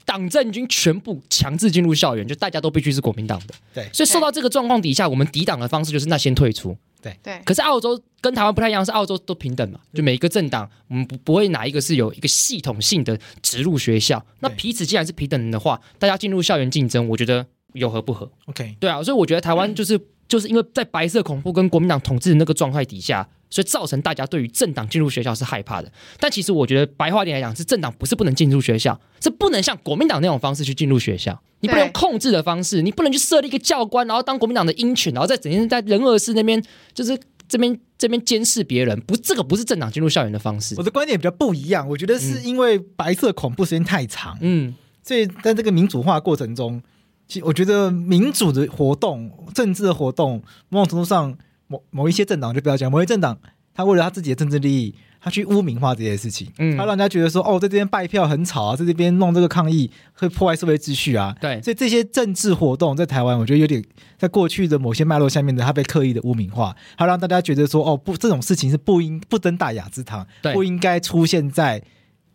[0.03, 3.87] 党政军全部强制进入校园，就大家都必须是国民党的，对。
[3.93, 14.25] 所以受到这个状况底下，我们抵挡的方式就是那先退出，对，可是澳洲跟台湾不太一样，是澳洲都平等嘛，就每一个政党，我们不不会哪一个是有一个系统性的植入学校。
[14.39, 25.91] 那彼此既然是平等的话，大家进入校园竞争，我觉得有何不合？OK，对啊，所以我觉得台湾就是、 就是因为在白色恐怖跟国民党统治的那个状态底下，所以造成大家对于政党进入学校是害怕的。
[26.19, 31.39] 但其实我觉得白话点来讲，是政党不是不能进入学校，是不能像国民党那种方式去进入学校。
[31.61, 40.83] 你不能用控制的方式，你不能去设立一个教官，然后当国民党的鹰犬，然后在整天在仁和寺那边就是这边这边监视别人，不，这个不是政党进入校园的方式我。
[40.83, 46.81] 的观点比较不一样，我觉得是因为白色恐怖时间太长，嗯，所以在这个民主化过程中，
[47.27, 51.37] 其实我觉得民主的活动、政治的活动，某种程度上，
[51.69, 53.39] 某某一些政党就不要讲，某一些政党
[53.73, 56.75] 他为了他自己的政治利益，他去污名化这些事情，嗯。
[56.75, 61.33] 他让人家觉得说，哦，在这边拜票很吵啊，在这边弄这个抗议会破坏社会秩序啊。
[61.39, 63.81] 对，所以这些政治活动在台湾，我觉得有点
[64.17, 70.53] 在过去的某些脉络下面的，他被刻意的污名化，他让大家觉得说，哦，不，这种事情是不应不登大雅之堂，对。
[70.53, 71.81] 不应该出现在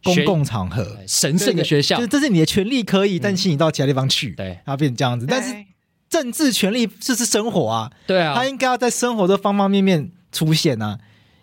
[0.02, 0.98] 公共场合。
[1.06, 1.96] 神圣的学校。
[1.96, 4.58] 就是，这是你的权利可以，但吸引到其他地方去，对。
[4.64, 5.26] 它变成这样子。
[5.28, 5.66] 但是对
[6.14, 10.96] 政治权利这是生活啊，对啊他，应该要在生活的方方面面出现啊。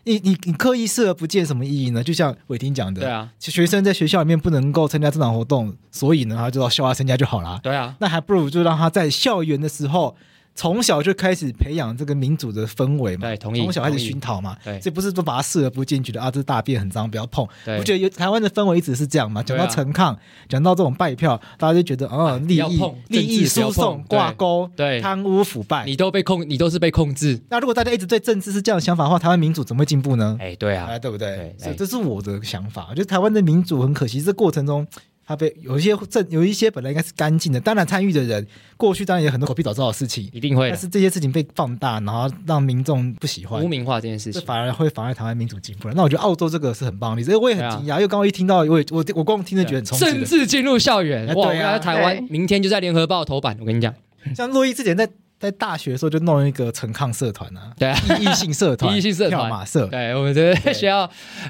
[0.05, 2.01] 你你你刻意视而不见，什么意义呢？
[2.01, 7.59] 就像伟霆讲的，对啊，学生在学校里面不能够参加政党活动，所以呢，他就到校外参加就好啦。
[7.61, 10.15] 对啊，那还不如就让他在校园的时候，
[10.53, 13.27] 从小就开始培养这个民主的氛围嘛。
[13.27, 17.47] 对，同意，从小开始熏陶嘛，对所以不是说把它视而不见，觉得啊这大便很脏不要碰。
[17.65, 25.85] 我觉得有台湾的氛围一直是这样嘛，讲到陈抗，讲到这种拜票，大家就觉得哦利益利益输送碰挂钩，对贪污腐败。
[25.85, 27.39] 你都被控，你都是被控制。
[27.49, 30.37] 那如果大家一直对政治是这样的想法的话，台湾民主怎么会进步呢？
[30.39, 31.55] 哎，对啊哎，，对不对对？
[31.57, 32.87] 所以哎这是我的想法。
[32.89, 34.85] 我觉得台湾的民主很可惜，这过程中
[35.31, 38.45] 它被有一些政有一些本来应该是干净的，当然参与的人
[38.77, 43.67] 过去当然有很多狗屁倒灶的事情，一定会但是这些事情被放大，然后让民众不喜欢污。
[43.67, 44.41] 名化这件事情。
[44.45, 45.93] 反而会妨碍台湾民主进步了。
[45.95, 50.41] 那我觉得澳洲这个是很棒的例子，因为我也很惊讶，因为刚刚一听到，我也我我光听着觉得很冲击甚至。
[50.51, 51.47] 进入校园，哇！
[51.47, 53.93] 对啊在台湾明天就在联合报头版，我跟你讲，
[54.35, 55.07] 像洛伊之前在
[55.41, 61.09] 在大学的时候就弄一个陈抗社团啊，对啊，异异性社团，异性社团跳马社，对我们觉得学校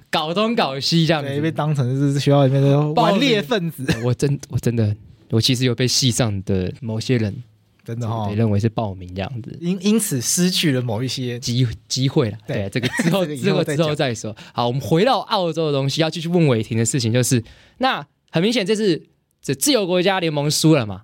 [0.09, 1.51] 搞东搞西这样子，被。
[1.51, 4.95] 当成是学校里面的顽劣分子，我真我真的，
[5.29, 7.43] 我其实有被系上的某些人
[7.83, 8.35] 真的哈被。
[8.35, 9.55] 认为是报名这样子。
[9.59, 14.33] 因因此失去了某一些机机会了，对对，这个之后 之后之后后再说。
[14.53, 17.43] 好，我们回到澳洲的东西，要继续问伟霆的事情，就是
[17.79, 19.03] 那很明显这次
[19.41, 21.01] 这自由国家联盟输了嘛？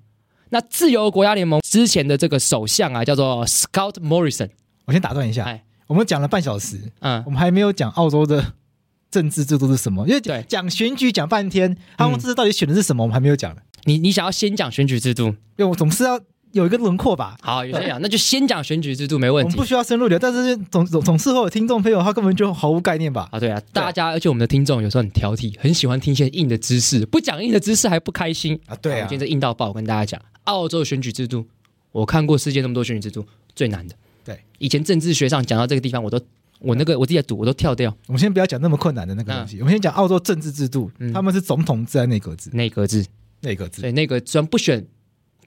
[0.50, 4.50] 那自由国家联盟之前的这个首相啊，叫做 Scott Morrison，
[4.86, 7.24] 我先打断一下哎，我们讲了半小时，嗯。
[7.26, 8.54] 我，们还没有讲澳洲的
[9.12, 10.44] 政治制度是什么，因为对。
[10.48, 13.62] 讲选举讲半天，他们这次到底选的是什么，我们还没有讲呢。
[13.84, 15.28] 你你想要先讲选举制度？
[15.28, 16.20] 因为我总是要
[16.52, 17.38] 有一个轮廓吧。
[17.42, 19.66] 好，有些讲， 那就先讲选举制度没问题我们不。
[19.66, 23.28] 需要深入聊，但是总总总是会有听众朋友，他根本就毫无概念吧？
[23.32, 31.46] 啊，对啊，大家，而且我们的听众有时候很挑剔，很喜欢听一些硬的知识，不讲硬的知识还不开心啊对啊我今天这硬到爆，我跟大家讲，澳洲的选举制度，
[31.92, 33.96] 我看过世界那么多选举制度，最难的。
[34.24, 36.20] 对，以前政治学上讲到这个地方，我都
[36.60, 42.50] 我那个我自己在读，我都跳掉我们先不要讲那么困难的那个东西，我们先讲澳洲政治制度，嗯他们是总统制还是内阁制？
[42.54, 43.06] 内阁制，
[43.42, 43.90] 内阁制所。
[43.90, 44.84] 以那个虽然不选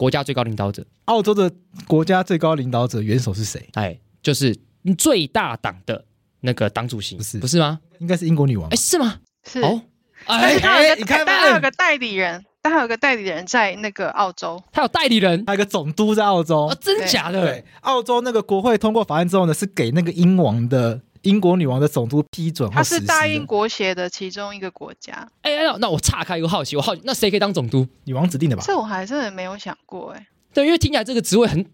[0.01, 1.53] 国家最高领导者，澳洲的
[1.87, 3.69] 国家最高领导者元首是谁？
[3.75, 4.59] 哎，就是
[4.97, 6.03] 最大党的
[6.41, 7.79] 那个党主席，不是不是吗？
[7.99, 8.77] 应该是英国女王吧哎，。
[8.77, 9.19] 是吗？
[9.47, 9.83] 是，哦，
[10.27, 16.79] 但哎是，他有个哎你看但他有个代理人，但他有个代理人在那个澳洲，他有代理人他有一个总督在澳洲哦，。
[16.81, 23.01] 真假的对？，澳洲那个国会通过法案之后呢，是给那个英王的英国女王的总督批准或他实施的。
[23.01, 27.87] 是大英国协的其中一个国家，哎，那那我岔开一个好奇，我好奇，那谁可以当总督？
[28.05, 28.63] 女王指定的吧？
[28.67, 30.27] 这我还真的没有想过哎。
[30.53, 31.65] 对，因为听起来这个职位很，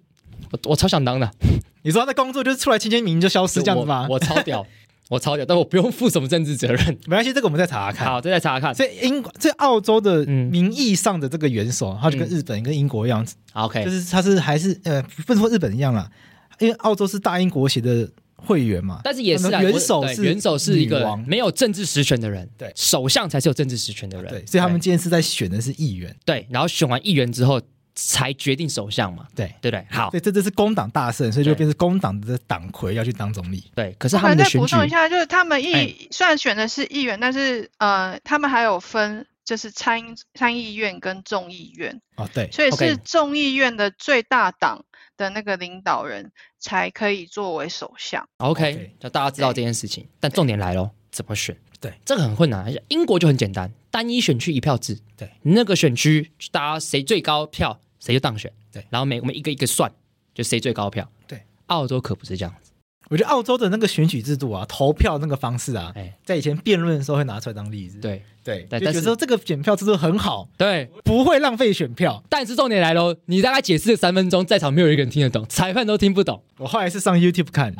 [0.51, 1.31] 我我超想当的，
[1.83, 4.07] 你说他的工作就是出来签签名就消失这样子吗？
[4.09, 4.67] 我我超屌，
[5.09, 6.85] 我超屌，但我不用负什么政治责任。
[7.07, 8.07] 没关系，这个我们再查查看。
[8.09, 8.75] 好，再来查查看。
[8.75, 16.11] 所以英所以澳洲的嗯名义上的这个元首，他就跟日本跟英国一样，好 OK，就是他是还是呃不能说日本一样啦，
[16.59, 22.71] 因为澳洲是大英国协的会员嘛，但是也是元首是元首是一个没有政治实权的人，对。
[22.77, 27.61] 首相才是有政治实权的人，对，所以他们今天是在选的是议员，对，然后选完议员之后
[27.95, 29.47] 才决定首相嘛，对。
[29.61, 29.87] 对不对？
[29.91, 30.11] 好。
[30.11, 31.59] 所，以这这是工党大胜，所以就对。
[31.59, 33.65] 变成工党的党魁要去当总理。
[33.75, 35.85] 对，可是他们的选举补充一下，就是他们哎。
[35.85, 40.03] 议虽然选的是议员，但是呃，他们还有分就是参
[40.35, 44.85] 参议院跟众议院，哦，对，所以是众议院的最大党
[45.17, 48.27] 的那个领导人才可以作为首相。
[48.39, 51.57] OK，OK 就大家知道这件事情，但重点来喽，怎么选？
[51.81, 52.73] 对，这个很困难。
[52.89, 54.99] 英国就很简单，单一选区一票制。
[55.17, 58.53] 对，那个选区大家谁最高票谁就当选。
[58.73, 59.93] 对，然后每我们一个一个算，
[60.35, 61.11] 就谁最高票。
[61.27, 62.66] 对，澳洲可不是这样子。
[63.09, 67.99] 我觉得澳洲的那个选举制度啊，投票那个方式啊，哎，在以前辩论的时候会拿出来当例子。
[68.01, 72.23] 对对，但但是就觉得说这个选票制度很好，对，不会浪费选票。
[72.29, 76.43] 但是重点来喽，你大概解释了三分钟，在场没有一个人听得懂，裁判都听不懂。
[76.59, 77.75] 我后来是上 YouTube 看，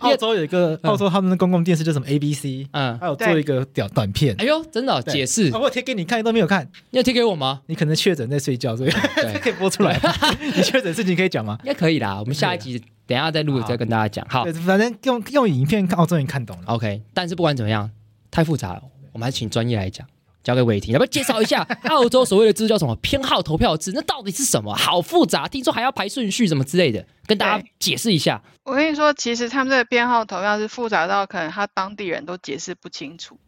[0.00, 4.44] 澳洲有一个澳洲他们的公共电视叫什么 ABC，嗯，还有做一个短短片哎。
[4.44, 7.62] 呦，真的解释啊，我贴给你看都没有看，你有贴给我吗？
[7.66, 9.98] 你可能确诊在睡觉，所以对可以播出来。
[10.56, 11.58] 你确诊事情可以讲吗？
[11.64, 14.26] 应该可以啦，我们下一集等一下再录再跟大家讲。
[14.28, 16.64] 好，反正用用影片看，澳洲人看懂了。
[16.66, 17.02] ，OK。
[17.14, 17.90] 但是不管怎么样，
[18.30, 18.82] 太复杂了，
[19.12, 20.06] 我们还是请专业来讲。
[20.46, 23.90] 交给伟霆，要不要介绍一下 澳洲所谓的制度叫什么偏好投票制？
[23.92, 24.72] 那到底是什么？
[24.76, 28.40] 好复杂，听说还要排顺序什么之类的，跟大家解释一下。
[28.62, 33.40] 我跟你说，其实他们这个偏好投票是复杂到可能他当地人都解释不清楚，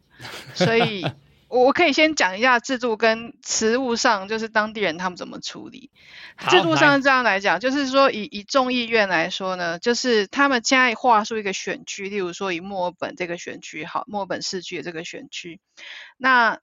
[0.53, 1.05] 所以
[1.47, 5.89] 我 我可以先讲一下制度跟实物上就是当地人他们怎么处理。
[6.49, 15.59] 制度上是这样来讲，就是说以以众议院来说呢，就是他们现在划出一个选区，例如说以墨尔本这个选区，好，墨尔本市区的这个选区，
[16.17, 16.59] 那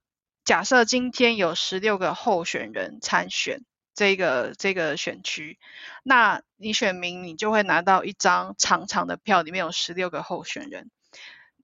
[0.47, 5.59] 假设今天有十六个候选人参选这个这个选区，
[6.05, 10.89] 那你选民你就会拿到一张长长的票，里面有十六个候选人，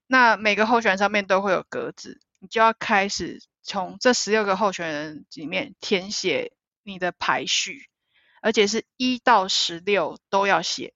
[0.05, 6.51] 那每个候选人上面都会有格子，你就要开始从这十六个候选人里面填写
[6.83, 7.87] 你的排序，
[8.41, 10.93] 而且是一到十六都要写，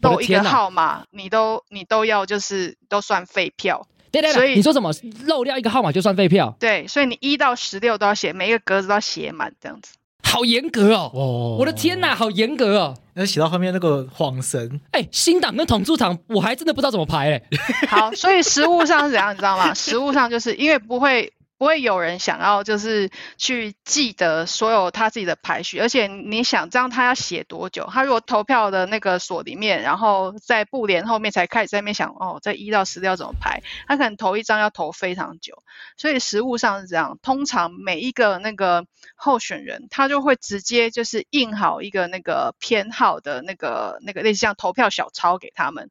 [0.00, 3.86] 都一个号码你都你都要就是都算废票。
[4.10, 4.92] 对对对，所以你说什么？
[5.26, 9.92] 漏掉一个号码就算废票，对，所以你一到十六都要写，每一个格子都要写满这样子。
[10.24, 11.10] 好严格哦！
[11.14, 12.14] 哦我的天哪，！
[12.14, 12.94] 好严格哦！
[13.14, 17.42] 那写到后面那个晃神，哎，新党跟统驻党，我还真的不知道怎么排嘞。
[17.88, 19.72] 好，所以实物上是怎样，你知道吗？
[19.72, 27.88] 实物上就是因为不会不会有人想要就是去记得所有他自己的排序，而且你想这样他要写多久？
[27.92, 33.60] 他如果投票的那个所里面，然后在布帘后面才开始在那边想哦，这一到十六怎么排？
[33.88, 35.64] 他可能投一张要投非常久，
[35.96, 37.18] 所以实物上是这样。
[37.22, 38.86] 通常每一个那个
[39.16, 45.90] 候选人，他就会直接就是印好一个那个偏好的那个那个类似像投票小抄给他们。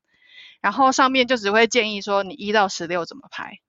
[0.62, 3.60] 然后上面就只会建议说你一到十六怎么排，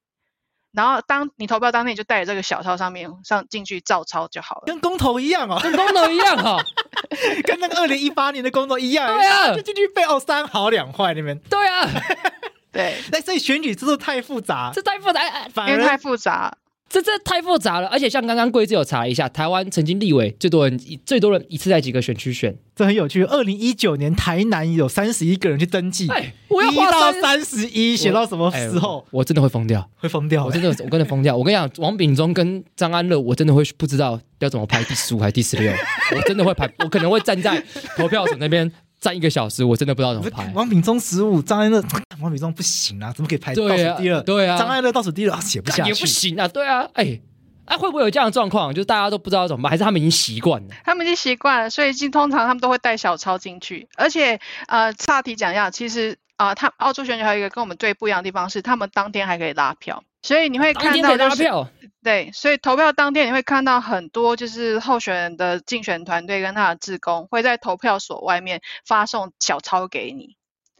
[0.78, 4.62] 然后当你投票当天，你就带着这个小抄上面上进去照抄就好了。
[4.66, 6.64] 跟公投一样哦，跟公投一样哈、哦。
[7.42, 9.08] 跟那个二零一八年的公投一样。
[9.08, 11.36] 对啊就进去背哦，三好两坏你们。
[11.50, 11.84] 对啊，
[12.70, 16.56] 对，那所以选举制度太复杂，这太复杂，哎反因为太复杂。
[16.88, 17.88] 这这太复杂了。
[17.88, 22.56] 而且像刚刚贵志有查了一下，台湾曾经立委最多人最多人一次在几个选区选？
[22.74, 23.24] 这很有趣。
[23.24, 30.44] 二零一九年台南有三十一个人去登记，哎，我要到三十一，写到什么哎时候我真的会疯掉，会疯掉？
[30.44, 31.36] 我真的我真的疯掉。
[31.36, 35.72] 我跟你讲，王炳忠跟张安乐，我真的会不知道要怎么排第十五还是第十六，
[36.14, 37.62] 我真的会排，我可能会站在
[37.96, 38.70] 投票所那边
[39.00, 40.50] 站一个小时，我真的不知道怎么排。
[40.54, 41.82] 王炳忠十五，张爱乐，
[42.20, 44.20] 王炳忠不行啊，怎么可以排倒数第二？
[44.22, 47.20] 对啊张爱乐倒数第二，啊写不下去，也不行啊，对啊，哎，
[47.66, 48.74] 哎，会不会有这样的状况？
[48.74, 50.74] 就是大家都不知道怎么办，还是他们已经习惯了？
[50.84, 53.88] 他们已经习惯了，所以经通常他们都会带小抄进去。
[53.96, 61.68] 而且呃，岔题讲一下，其实啊、呃，他澳洲选举还有一个跟我们最不一样的地方是，他们当天还可以拉票，所以你会看到就是拉票，
[62.02, 70.36] 对，所以投票当天你会看到很多就是候选人的竞选团队跟他的志工会在投票所外面发送小抄给你。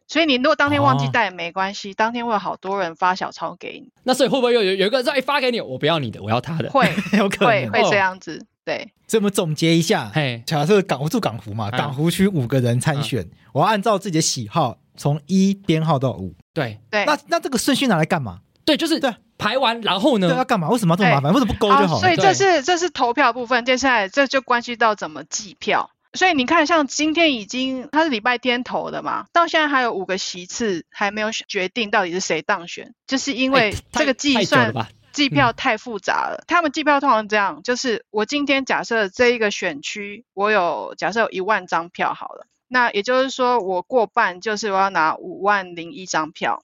[0.09, 6.71] 所以你如果当天忘记哦带也没关系，当天会有好多人发小抄给你，那所以会不会有有有一个人说，哎，发给你，我不要你的，我要他的？
[6.71, 7.49] 会 有可能。
[7.49, 16.35] 会会哦这样子，对所以我们总结一下，嘿，假设港我住港湖嘛，嗯港湖区五个人参选，我要按照自己的喜好从一编号到五。
[16.55, 17.05] 对对。
[17.05, 18.41] 那那这个顺序拿来干嘛？
[18.65, 20.45] 对，就是对排完，然后对，要呢？
[20.45, 20.69] 干嘛？
[20.69, 21.33] 为什么要这么麻烦？
[21.33, 22.01] 为什么不勾就好了？
[22.01, 25.91] 所以这是这是投票部分，接下来这就关系到怎么计票。
[26.15, 34.89] 所以你看，像今天已经他是礼拜天投的嘛，到现在还有五个席次还没有决定到底是谁当选，就是因为这个计算吧？
[35.13, 36.45] 计票太复杂了。
[36.47, 46.63] 他们计票通常这样，就是我今天假设这一个选区我有假设有一万张票好了，那也就是说我过半就是我要拿五万零一张票，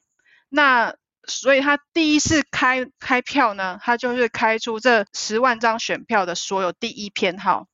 [0.49, 0.95] 那
[1.27, 7.66] 所以他第一次开开票呢，他就是开出这十万张选票的所有第一偏好。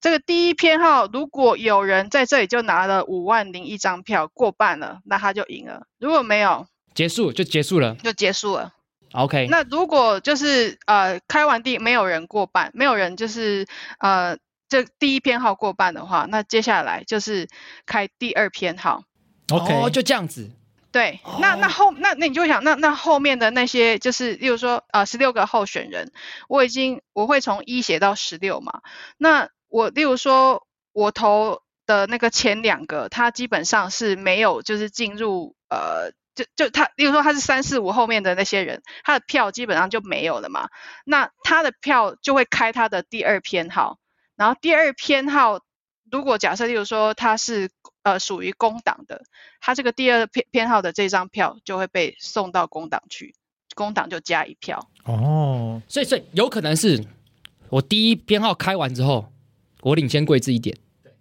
[0.00, 7.96] 这个第一偏好，如果有人在这里就拿了五万零一张票过半了，那他就赢了；如果没有，结束就结束了。
[7.96, 8.72] 就结束了。
[9.12, 13.66] OK，那如果就是呃开完第没有人过半，没有人就是
[13.98, 14.36] 呃
[14.68, 17.48] 这第一偏好过半的话，那接下来就是
[17.86, 19.02] 开第二偏好。
[19.50, 20.50] OK，哦，就这样子。
[20.96, 26.10] 对，那那哦后那那你就想，那那后面的那些就是，例如说呃十六个候选人，
[26.48, 28.80] 我已经我会从一写到十六嘛，
[29.18, 40.70] 那我例如说我投的那个前两个，他基本上是没有就是进入呃，就就他，例如说他是三四五后面的那些人，他的票基本上就没有了嘛。
[41.04, 43.98] 那他的票就会开他的第二偏好，
[44.34, 45.60] 然后第二偏好，
[46.10, 47.68] 如果假设例如说他是
[48.06, 49.20] 呃属于工党的，
[49.60, 53.34] 他这个第二偏偏好的这张票就会被送到工党去，
[53.74, 54.88] 工党就加一票。
[55.06, 57.04] 哦，所以所以有可能是
[57.68, 59.32] 我第一编号开完之后，
[59.82, 60.76] 我领先桂枝一点，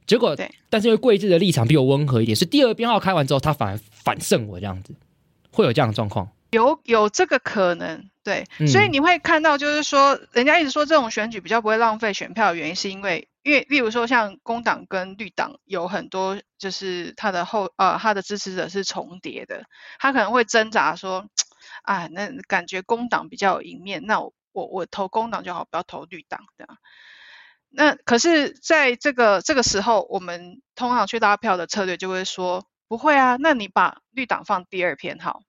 [0.05, 4.93] 结果对但是因为桂枝的立场比我温和一点，所以第二编号开完之后，他反而反胜我这样子，
[5.51, 6.29] 会有这样的状况。
[6.51, 19.65] 有有这个可能，对，嗯所以你会看到，就是说，人家一直说这种选举比较不会浪费选票的原因，是因为，因为例如说像工党跟绿党有很多就是他的后呃他的支持者是重叠的，
[19.99, 21.27] 他可能会挣扎说，
[21.83, 26.77] 啊，那感觉工党比较有赢面，那我我我投工党就好，不要投绿党这样。
[27.69, 35.41] 那可是在这个这个时候，我们通常去拉票的策略就会说，不会啊，那你把绿党放第二偏好。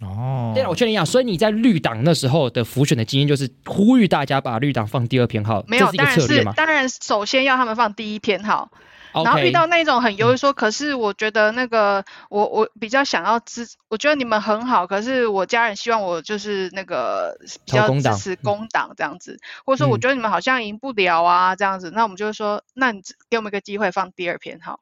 [0.00, 6.52] 哦，对了，我确定一下，所以你在绿党那时候的浮选的经验就是呼吁大家把绿党放第二偏好，没有，这是一当然是个策略吗？
[6.56, 8.70] 当然，首先要他们放第一偏好，
[9.12, 17.36] 然后遇到那种很犹豫说，可是我觉得那个我我比较想要支，我觉得你们很好，可是我家人希望我就是那个
[17.66, 20.00] 比较支持工党这样子，或者说我嗯。
[20.00, 24.80] 觉得你们好像赢不了啊这样子，那我们就是说，那你只给我们一个机会放第二篇好。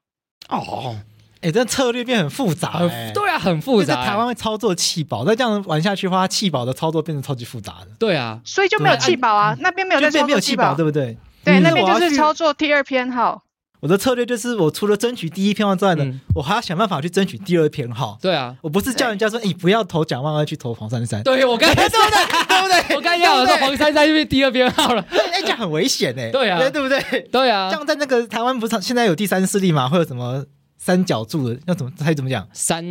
[0.48, 0.96] 哦，
[1.40, 3.94] 哎，这策略变很复杂，很哎，对啊，很复杂。
[3.96, 11.16] 在台湾会操作气保，再这样玩下去的话，气保的操作变成超级复杂的，对啊，所以就没有对气保啊，那边没有在没有作气保，对不对？
[11.44, 13.42] 对，嗯那边就是操作第二偏好。
[13.80, 18.18] 我的策略就是，我除了争取第一偏好之外呢，嗯我还要想办法去争取第二偏好。
[18.20, 22.48] 对啊，我不是叫人家说，你不要投蒋万安，去投黄珊珊，对我刚才 对不对？
[22.48, 22.96] 对不对？
[22.96, 25.04] 我刚才要说黄珊珊就是第二偏好了。
[25.32, 26.28] 哎，这样很危险哎。
[26.32, 27.00] 对啊对不对？
[27.30, 29.88] 对啊这，样在那个台湾不是现在有第三势力嘛？
[29.88, 30.44] 会有什么
[30.78, 31.60] 三角柱的？
[31.66, 32.48] 要怎么猜怎么讲？
[32.52, 32.84] 三，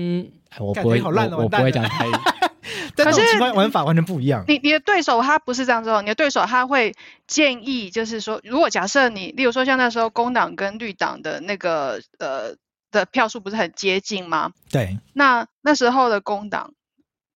[0.50, 2.12] 哎我不会，干好烂哦我我不会讲台语。
[2.96, 4.44] 在那种可是玩法完全不一样。
[4.48, 6.94] 你你的对手他不是这样做，你的对手他会
[7.26, 12.56] 建议，就是说，如果假设你，例如说像那时候工党跟绿党的那个呃
[12.92, 14.52] 的票数不是很接近吗？
[14.70, 16.74] 对，那那时候的工党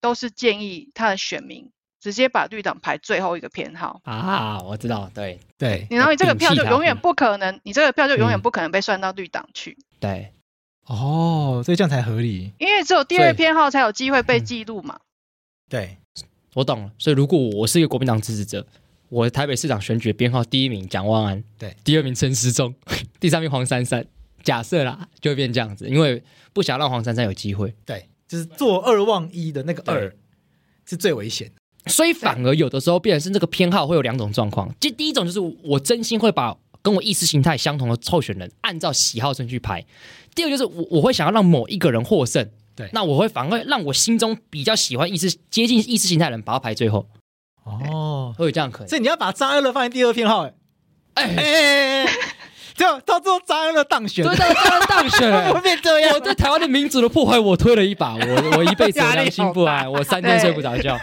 [0.00, 10.32] 都是建议他的选民直接把绿党排最后一个偏好，啊，我知道，对对，然后你这个票就永远嗯不可能，你这个票就永远嗯不可能被算到绿党去，对，
[10.86, 12.52] 哦，所以这样才合理。
[12.58, 14.98] 因为只有第二偏好才有机会被嗯记录嘛。
[15.68, 15.96] 对，
[16.54, 16.92] 我懂了。
[16.98, 18.66] 所以如果我是一个国民党支持者，
[19.08, 22.74] 我台北市长选举编号第一名蒋万安，对，第二名陈时中，
[23.20, 24.06] 第三名黄珊珊。
[24.42, 26.20] 假设啦，就会变这样子，因为
[26.52, 30.12] 不想让黄珊珊有机会，对，就是做二忘一的那个二
[30.84, 31.90] 是最危险的。
[31.92, 34.74] 所以反而有的时候变成是这个偏好会有两种状况。
[34.80, 39.84] 就第一种就是我真心会把跟我意识形态相同的候选人按照喜好顺序排，
[40.34, 47.06] 第二就是我我会想要让某一个人获胜，对那我会反而会让我心中比较喜欢意识接近意识形态的人把他排最后，
[47.64, 48.88] 哦，会有这样可能。
[48.88, 50.44] 所以你要把张安乐放在第二偏好。
[50.44, 50.52] 哎
[51.14, 52.10] 哎，哎哎，哎
[52.74, 55.60] 这样到最后张安乐当选，对，当当然当选了会。
[55.60, 56.20] 变这样我。
[56.20, 60.98] 对台湾的民主的破坏，我推了一把，我我一辈子良心不安，我三天睡不着觉。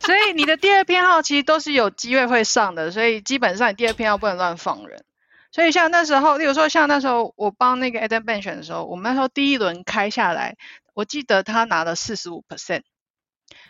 [0.00, 5.04] 所以你的第二偏好其实都是有机会会上的，所以基本上你第二偏好不能乱放人。
[5.54, 10.56] 所以像那时候，例如说像那时候我帮那个 Adam Ben 选的时候，我们那时候第一轮开下来，
[10.94, 12.82] 我记得他拿了四十五 percent，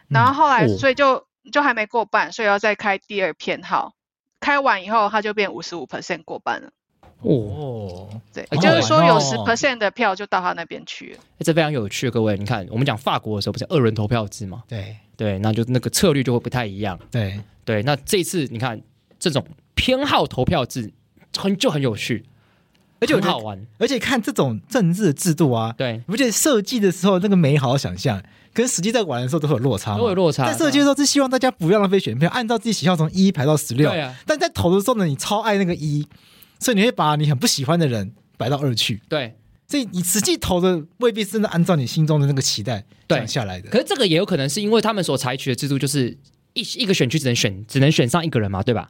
[0.09, 3.93] 然后后来哦所以就就还没过半，所以要再开第二偏好。
[4.41, 6.71] 开完以后，他就变五十五 percent 过半了。
[7.21, 11.21] 哦，哦，对，也就是说有十 percent 的票就到他那边去了。
[11.41, 14.65] 这非常有趣，各位，你看我们讲法国的时候不是二轮投票制吗？
[14.67, 16.99] 对对，那就那个策略就会不太一样。
[17.11, 18.81] 对，对，那这次你看
[19.19, 20.91] 这种偏好投票制
[21.39, 22.25] 很就很有趣，
[23.01, 23.67] 而且很好玩。
[23.79, 28.23] 而且看这种政治制度啊，对，你不觉得设计的时候那个美好的想象，
[28.53, 29.99] 跟实际在玩的时候都会有落差吗？
[29.99, 30.51] 都有落差。
[30.51, 33.91] 在设计的时候是希望大家不要浪费选票，按照自己喜好从一排到十六。
[33.91, 36.07] 对啊，但在投的时候呢，你超爱那个一，
[36.59, 39.03] 所以你会把你很不喜欢的人摆到二去。
[39.09, 43.69] 对，所以你实际投的未必是真的按照你心中的那个期待对讲下来的。
[43.71, 46.17] 可是这个也有可能是因为他们所采取的制度就是
[46.53, 48.89] 一一个选区只能选只能选上一个人嘛，对吧？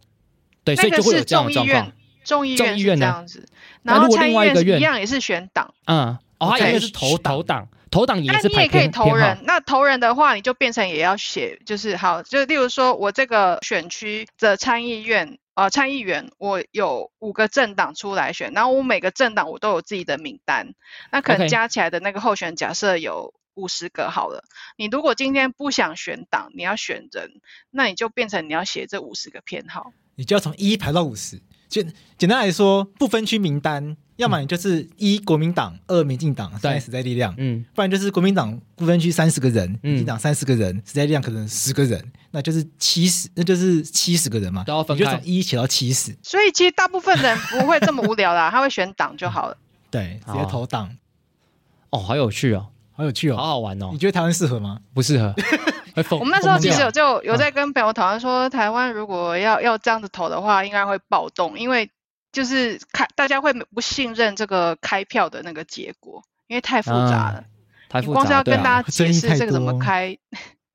[0.63, 1.93] 对，所以就会有这样的状况。，
[2.25, 3.47] 众议院这样子，
[3.83, 5.73] 那如果然后参议另外一个院一样也是选党。
[5.87, 6.73] 嗯，哦，他对。
[6.73, 9.05] 也是投投党，投党也是排那你也可以偏偏好。
[9.05, 20.75] 投人，那投人的话，你就变成也要写，就是好，就例如说我这个选区的参议院，呃，参议员我有五个政党出来选，然后我每个政党我都有自己的名单，
[21.13, 24.43] 那可能加起来的那个候选假设有五十个好了。
[24.77, 27.31] 你如果今天不想选党，你要选人，
[27.71, 29.93] 那你就变成你要写这五十个偏好。
[30.17, 39.91] 你就要从一排到五十，简简单来说，不分区名单，要么你就是一国民党，二民进党，三时代力量，嗯，不然就是国民党不分区三十个人，嗯。
[39.91, 45.05] 民进党三十个人，时代力量可能十个人，那就是七十，那就是七十个人嘛，都要分开。
[45.05, 49.57] 你就从一写到七十，所以其实大部分人不会这么无聊啦， 他会选党就好了。
[49.91, 50.97] 对，直接哦投党，
[51.91, 53.37] 哦，好有趣哦，好有趣哦。
[53.37, 53.91] 好好玩哦。
[53.93, 54.81] 你，觉得台湾适合吗？
[54.93, 55.35] 不适合。
[56.11, 61.89] 我们那时候其实有就有在跟朋友讨论说，台湾如果要要这样子投的话，应该会暴动，因为
[62.33, 67.45] 就是开大家会不信任这个开票的那个结果，因为太复杂了。
[67.45, 67.45] 掉
[67.89, 70.19] 太复杂，你光是要跟大家解释这个怎么多开，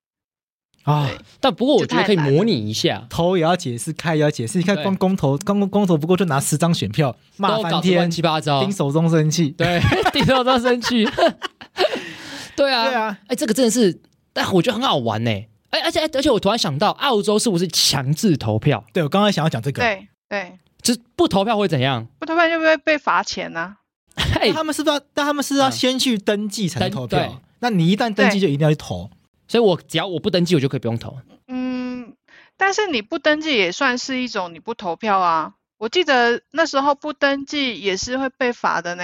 [0.84, 4.58] 啊对，但不过我觉得可以模拟一下，投也要解释，开也要解释。
[4.58, 8.72] 你看光公投，光公投不过就拿十张选票骂翻都搞得乱天，七八糟丁。
[8.72, 9.50] 手中生气。
[9.50, 9.82] 对，
[10.14, 11.06] 顶到他生气。
[12.56, 13.98] 对啊，对啊，哎，这个真的是，
[14.40, 15.32] 但我觉得很好玩呢。
[15.72, 18.84] 哎，而且而且我突然想到，澳洲是不是强制投票？
[18.94, 22.08] 对我刚刚想要讲这个，对对，就是不投票会怎样？
[22.18, 23.76] 不投票就会被罚钱呐、
[24.16, 25.04] 嘿，他们是不是要？
[25.14, 27.30] 但他们是要嗯先去登记才能投票对。
[27.60, 29.10] 那你一旦登记，就一定要去投。
[29.50, 31.18] 所以我只要我不登记，我就可以不用投。
[31.48, 32.14] 嗯，
[32.56, 35.56] 但是你不登记也算是一种你不投票啊。
[35.78, 39.04] 我记得那时候不登记也是会被罚的呢，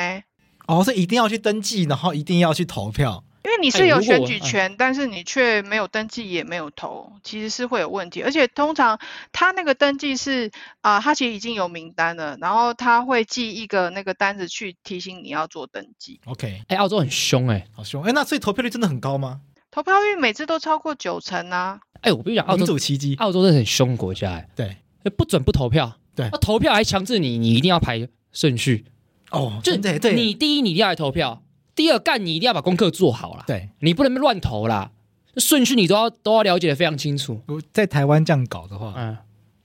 [0.67, 3.24] 哦，所以一定要去登记，然后一定要去投票。
[3.45, 8.23] 因为你哎是有选举权，但是你却没有登记也没有投，其实是会有问题。
[8.23, 8.99] 而且通常
[9.31, 16.19] 他那个登记是啊、他其实已经有名单了，然后他会寄一个那个单子去提醒你要做登记。
[16.25, 17.67] OK，哎，澳洲很凶哎。
[17.75, 18.03] 好凶。
[18.03, 19.41] 哎，那所以投票率真的很高吗？
[19.69, 21.79] 投票率每次都超过九成啊！
[22.01, 23.15] 哎，我跟你讲，澳民洲主奇迹。
[23.19, 25.99] 澳洲真的很凶的国家哎，对，哎不准不投票。
[26.15, 28.85] 对那投票还强制你，你一定要排顺序。
[29.31, 31.43] 哦，就真的耶对，你第一你一定要来投票，
[31.75, 34.91] 第二干你一定要把功课做好啦，对你不能乱投啦，
[35.37, 37.41] 顺序你都要都要了解的非常清楚。
[37.47, 39.17] 我在台湾这样搞的话，嗯，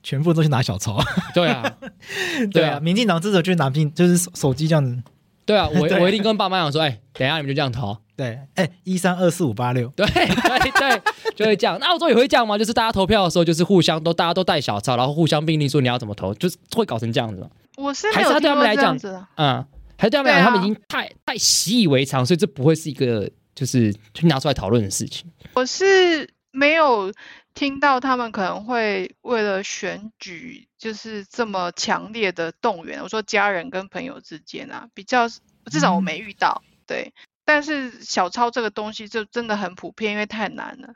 [0.03, 0.99] 全部都去拿小抄。
[1.35, 1.77] 对啊，
[2.53, 5.03] 对啊，民进党支持就拿进就是手手机这样子。
[5.47, 7.97] 对啊，我 我一定跟爸妈讲说，哎，等一下你们就这样投。
[8.17, 9.89] 对，哎，一三二四五八六。
[9.97, 11.03] 对 对对，
[11.35, 11.79] 就会这样。
[11.81, 12.59] 那澳洲也会这样吗？
[12.59, 17.49] 就是大家投票的时候，就是互相都大家都带小抄，然后互相命令说你要怎么投，就是会搞成这样子吗。
[17.77, 18.99] 我是还是他对他们来讲。
[19.37, 19.65] 嗯，
[20.01, 25.31] 还是对他们来讲，他们已经太太习以为常，所以这不会是一个就是去拿出来讨论的事情。
[25.53, 27.13] 我是没有
[27.53, 33.03] 听到他们可能会为了选举就是这么强烈的动员。
[33.03, 36.63] 我说家人跟朋友之间啊，比较至少我没遇到。
[36.87, 37.13] 对，
[37.45, 40.95] 但是小抄这个东西就真的很普遍，因为太难了，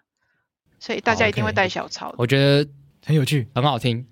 [0.80, 2.14] 所以大家一定会带小抄的。
[2.16, 2.66] 我觉得
[3.04, 3.46] 很有趣。
[3.54, 4.06] 很好听，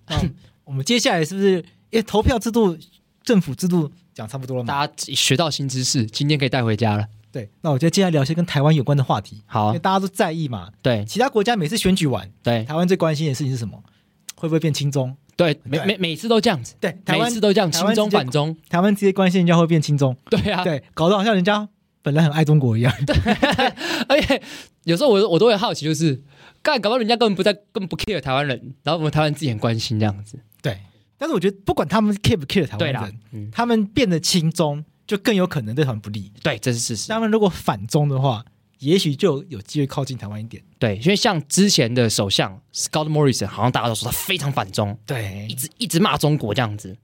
[0.65, 1.57] 我们接下来是不是
[1.89, 2.77] 因为投票制度、
[3.25, 4.67] 政府制度讲差不多了嘛？
[4.67, 7.07] 大家学到新知识，今天可以带回家了。
[7.31, 10.71] 对，那我觉得接下来聊一些跟台湾有关的话题，因好为，大家都在意嘛。
[10.83, 13.83] 对其他国家每次选举完，对台湾最关心的事情是什么？
[14.37, 15.17] 会不会变亲中？
[15.35, 21.67] 对，每每每次都这样子，对，台每湾次都这样，亲中反中，台湾直接关心人家会变亲中，对啊，对，搞得好像人家
[22.03, 22.93] 本来很爱中国一样。
[23.07, 23.17] 对
[24.09, 24.43] 而且
[24.85, 26.23] 有时候我我都会好奇，就是
[26.61, 30.39] 干，搞不好人家根本不在，根本不 care 台湾人，然后我们台湾自己很关心这样子。
[30.61, 30.79] 对，
[31.23, 36.33] 但是我觉得不管他们 care 不 care 台对啦湾人，，嗯，他们变得亲中，就更有可能对他们不利。
[36.43, 37.07] 对，这是事实。
[37.11, 38.45] 他们如果反中的话，
[38.81, 40.61] 也许就有机会靠近台湾一点。
[40.81, 46.97] 对，因为像之前的首相 Scott Morrison，好像大家都说他非常反中，对一，直一直骂中国这样子。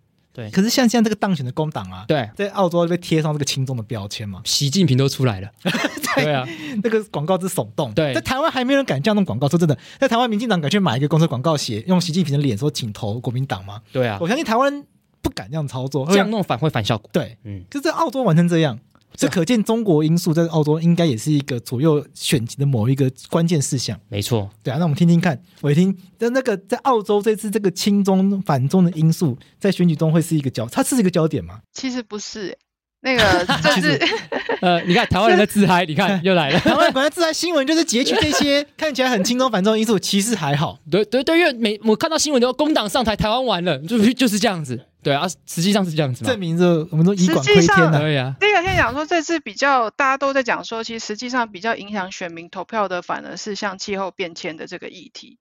[0.52, 5.48] 可是像现在这个当选的工党啊，对，在澳洲被贴上这个亲中的标签嘛，习近平都出来了。
[6.16, 6.46] 对啊，
[6.82, 7.92] 那个广告之耸动。
[7.94, 9.48] 对在台湾还没有人敢这样弄广告。
[9.48, 13.80] 说真的，在台湾民进党敢去买一个公车广告写用习近平的脸说请投国民党吗？
[13.92, 14.84] 对啊我，相信台湾人
[15.22, 16.06] 不敢这样操作。
[16.10, 17.08] 这样弄反会反效果。
[17.12, 18.78] 对，嗯，就在澳洲玩成这样，
[19.18, 23.98] 这可见中国因素在澳洲应该也是一个左右选情的某一个关键事项。
[24.08, 24.48] 没错。
[24.62, 31.58] 对啊，那我们听听看，我一听那那个在澳洲这次这个亲中反中的因素，在选举中会是一个焦，它是一个焦点吗？
[31.72, 32.58] 其实不是、欸，
[33.00, 33.44] 那个
[33.74, 34.00] 就是
[34.62, 36.58] 呃，你看台湾人在自嗨，你看又来了。
[36.62, 40.78] 台湾本来自嗨新闻就是截取这些看起来很亲中反中的因素，其实还好。
[40.88, 44.84] 对对对，因为每我看到新闻都工党上台，台湾完了，就就是这样子。
[45.08, 46.38] 对啊，实际上是这样子嘛证。
[46.38, 55.38] 明着我们都以管实际上窥天呐、对呀，第一个先讲说，这次比较大家都在讲说，其实实际上比较影响选民投票的，反而是像气候变迁的这个议题，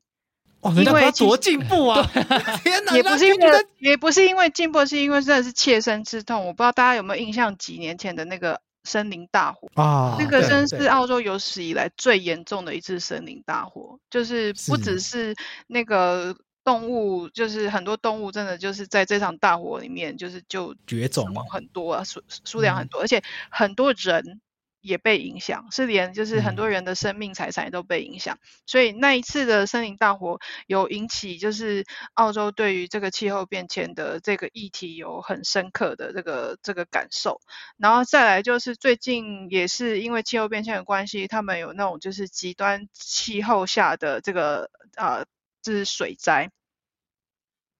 [0.61, 2.09] 哇，人家多进步啊！
[2.63, 6.45] 天哪，也不是因为也不是因为进步，是因为真的是切身之痛。
[6.47, 15.35] 我不知道大家有没有印象，几年前的那个森林大火，啊，那个真是澳洲有史以来最严重的一次森林大火，就是不只是
[15.67, 16.35] 那个
[16.67, 24.41] 动物，就是很多动物真的就是在这场大火里面，就是就绝种死亡很多啊，数数量很嗯多，而且很多人
[24.81, 28.37] 也被影响，是连就是很嗯多人的生命财产也都被影响。
[28.65, 37.39] 所以那一次的森林大火有引起，就是澳洲对于这个气候变迁的这个议题有很深刻的这个这个感受。
[37.77, 45.23] 然后再来就是最近也是因为气候变迁的关系，他们有那种就是极端气候下的这个呃，
[45.61, 46.51] 就是水灾。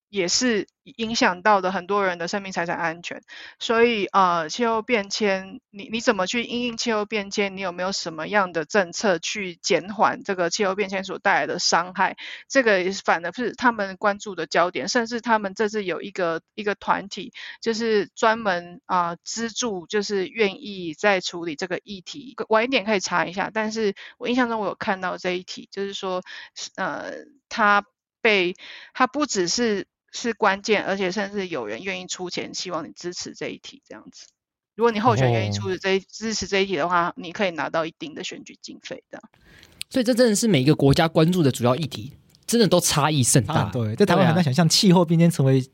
[0.10, 3.22] 也是影响到的很多人的生命财产安全，
[3.60, 7.58] 所以呃，气候变迁，你你怎么去因应气候变迁？
[7.58, 12.16] 你有没有什么样的政策去减缓这个气候变迁所带来的伤害？
[12.48, 22.36] 这个也是反而是他们关注的焦点，甚至他们这次有一个一个团体，就是专门啊、资助，就是愿意在处理这个议题。
[22.48, 26.22] 晚一点可以查一下，但是我印象中我有看到这一题，就是说，
[26.76, 27.12] 呃，
[27.50, 27.84] 他
[28.22, 28.56] 被
[28.94, 34.26] 他不只是是关键，而且甚至有人愿意出钱，希望你支持这一题这样子。
[34.76, 39.20] 如果你候选人愿意哦出这一、支持这一题的话，你可以拿到一定的选举经费的。
[39.90, 42.14] 所以这真的是每一个国家关注的主要议题，
[42.46, 43.54] 真的都差异甚大。
[43.56, 45.72] 啊，对，在台湾很难想象气候变迁成为国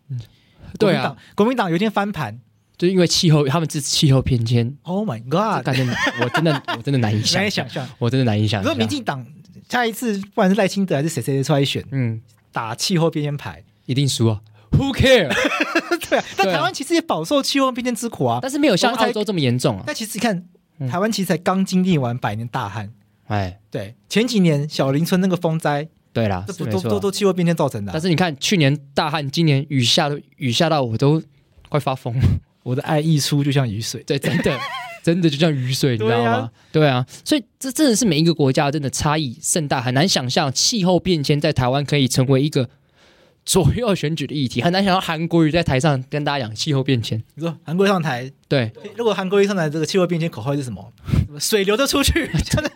[0.79, 2.39] 对啊民党，国民党有一天翻盘
[2.77, 5.83] 就因为气候，他们支持气候偏迁，，Oh my God，感觉
[6.23, 7.95] 我真的我真的难以想难以象想，象。
[7.99, 8.71] 我真的难以想象。
[8.71, 8.79] 如果。
[8.79, 9.25] 民进党
[9.67, 12.21] 下一次不管是赖清德还是谁谁出来选，嗯，
[12.51, 15.29] 打气候变迁牌，一定输啊，Who care？
[16.09, 18.39] 对啊，但台湾其实也饱受气候变迁之苦啊。
[18.41, 19.83] 但是没有像澳洲这么严重啊。
[19.85, 20.43] 但其实你看，
[20.79, 22.91] 嗯台湾其实才刚经历完百年大旱，
[23.27, 31.21] 哎，对，前几年小林村那个风灾，对啦，这不都都都气候变迁造成的啊、但是你看，去年大旱，今年雨下的雨下到我都
[31.69, 32.23] 快发疯了。
[32.63, 34.57] 我的爱溢出就像雨水，对，真的，
[35.03, 36.51] 真的就像雨水，你知道对啊吗？
[36.71, 42.69] 对啊，所以这真的是每一个国家真的差异甚大，很难想象气候变迁在台湾可以成为一个
[43.45, 47.21] 左右选举的议题，很难想到韩国瑜在台上跟大家讲气候变迁。
[47.35, 50.91] 你说韩国瑜上台，对，如果韩国瑜上台，这个气候变迁口号是什么？
[51.39, 52.71] 水流得出去， 真的，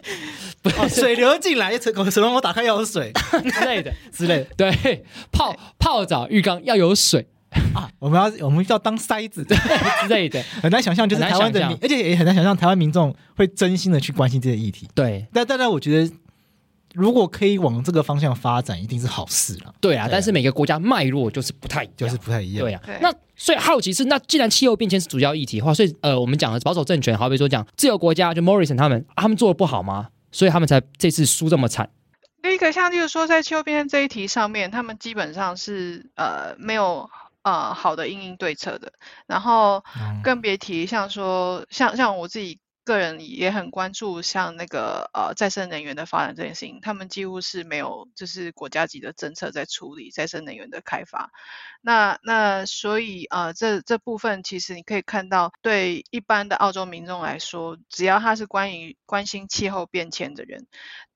[0.77, 7.27] 哦，水流进来，水水龙头打开要有水之类的，之类的 对，泡泡澡浴缸要有水
[7.73, 7.89] 啊。
[7.99, 9.45] 我们要我们要当筛子，
[10.03, 10.41] 之类的。
[10.61, 14.87] 很难想象，就是台湾的民，而且也很难想象台湾民众会真心的去关心这些议题。
[14.95, 16.11] 对但当然，我觉得
[16.97, 22.65] 如果可以往这个方向发展，一定是好事了，对啊，但是每个国家脉络就是不太一样，就是不太一样。
[22.65, 22.81] 对啊。
[22.83, 30.09] 对，那所以好奇是，那既然气候变迁是主要议题的话，所以呃，我们讲的保守政权，好比说讲自由国家，就 Morrison 他们，他们做的不好吗？
[30.31, 31.89] 所以他们才这次输这么惨。
[32.41, 37.07] 第一个像就是说，在气候变迁这一题上面，他们基本上是呃没有
[37.43, 38.91] 呃好的应应对策的，
[39.27, 40.21] 然后嗯。
[40.23, 51.29] 更别提像说像像我自己个人也很关注像那个呃再生能源的发展这件事情，他们几乎是没有就是国家级的政策在处理再生能源的开发。
[51.81, 60.65] 那那所以呃这这部分其实你可以看到，对一般的澳洲民众来说，只要他是关于关心气候变迁的人，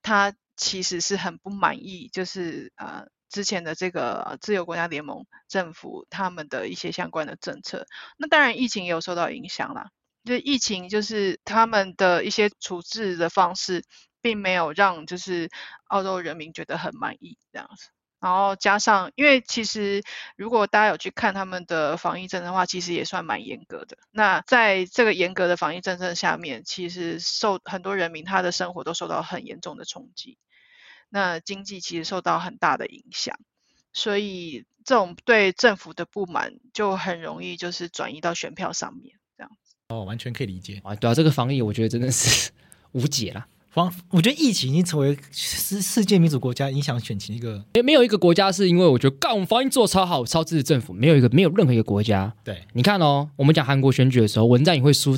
[0.02, 7.86] 他其实是很不满意，就是呃之前的这个自由国家联盟政府他们的一些相关的政策。
[8.18, 9.90] 那当然疫情也有受到影响啦，
[10.24, 13.84] 就疫情就是他们的一些处置的方式，
[14.20, 15.50] 并没有让就是
[15.88, 17.88] 澳洲人民觉得很满意这样子。
[18.20, 20.00] 然后加上，因为其实
[20.36, 23.98] 如果大家有去看他们的防疫政策的话，其实也算蛮严格的。
[24.12, 30.38] 那在这个严格的防疫政策下面，其实受很多人民他的生活都受到很严重的冲击，
[31.08, 33.36] 那经济其实受到很大的影响。
[33.92, 39.16] 所以这种对政府的不满就很容易就是转移到选票上面，
[39.92, 40.80] 哦，完全可以理解。
[40.82, 42.50] 啊，对啊，这个防疫我觉得真的是
[42.92, 43.46] 无解啦。
[43.70, 52.34] 防，我觉得疫情已经成为世世界民主国家影响选情一个没没有一个国家是因为我觉得干我们防疫做超好，超支持政府，没有一个没有任何一个国家。
[52.44, 55.16] 对你看哦，我们讲韩国选举的时候，文在寅会输，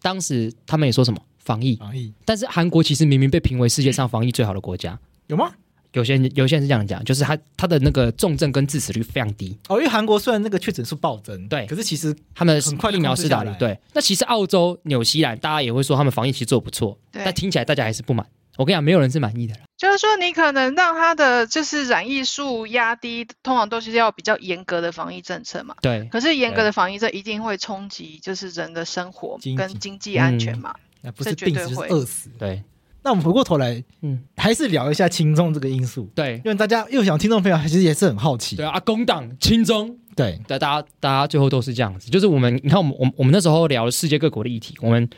[0.00, 4.96] 当时他们也说什么防疫，防疫，但是韩国其实明明被评为世界上防疫最好的国家。
[5.26, 5.52] 有吗？
[5.92, 13.14] 有些人有些人是这样讲，就是他他的那个重症跟致死率非常低，哦，因为韩国虽然那个确诊数暴增，对可是其实他们很快就疫苗。
[13.18, 13.76] 施打率对。
[13.92, 18.24] 那其实澳洲、纽西兰大家也会说他们防疫其实做得不错，对但听起来大家还是不满。
[18.56, 19.60] 我跟你讲，没有人是满意的啦。
[19.76, 25.74] 就是说，你可能让他的就是染疫数压低，通常都是要比较严格的防疫政策嘛。
[25.80, 30.74] 对，可是严格的防疫政一定会冲击就是人的生活跟经济安全嗯嘛。
[31.02, 32.30] 那不是病死就是会饿死。
[32.38, 32.62] 对，
[33.08, 40.38] 那我们回过头来，嗯，还是聊一下轻重这个因素，对，因为大家又想听众朋友其实也是很好奇，对啊，工党轻中，对。
[40.46, 45.08] 对，大家大家最后都是这样子，就是我们，你看我们我们我们那时候聊了世界各国的议题，我们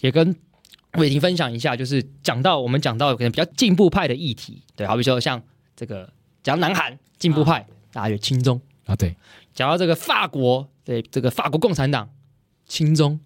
[0.00, 0.36] 也跟
[0.98, 5.42] 伟霆分享一下，就是讲到我们讲到可能比较进步派的议题，对，好比说像
[5.74, 9.16] 这个讲南韩进步派，大家有轻中；啊，对，
[9.54, 12.10] 讲到这个法国，对这个法国共产党
[12.66, 13.18] 轻中；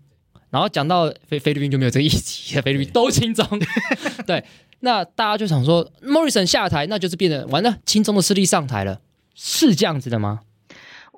[0.52, 3.44] 然后讲到菲菲律宾就没有这个议题，菲律宾都亲中。
[4.26, 4.44] 对，
[4.80, 9.00] 那大家就想说，Morrison 下台，那就是变得完了，亲中的势力上台了，
[9.34, 10.40] 是这样子的吗？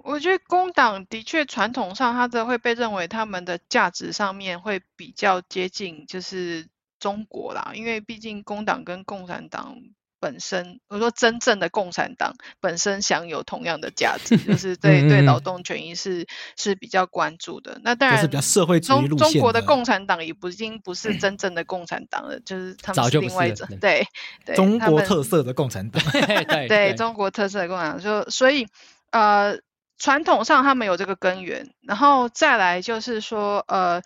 [0.05, 6.69] 我觉得工党的确传统上，它的会被认为他们的价值上面会比较接近，就是
[7.01, 9.77] 中国啦，因为毕竟工党跟共产党。
[10.25, 17.79] 本身，我说真正的共产党本身享有同样的价值，就是对对劳动权益是是比较关注的。
[17.85, 19.09] 那当然是比较社会主义。
[19.09, 24.07] 中国的共产党也不已经不是真 正的共产党了，就是他们是另外一种对
[24.47, 26.03] 对中国特色的共产党。
[26.49, 28.67] 对对，中国特色的共产党，就所以
[29.11, 29.59] 呃，
[29.99, 34.01] 传统上他们有这个根源，然后再来就是说呃。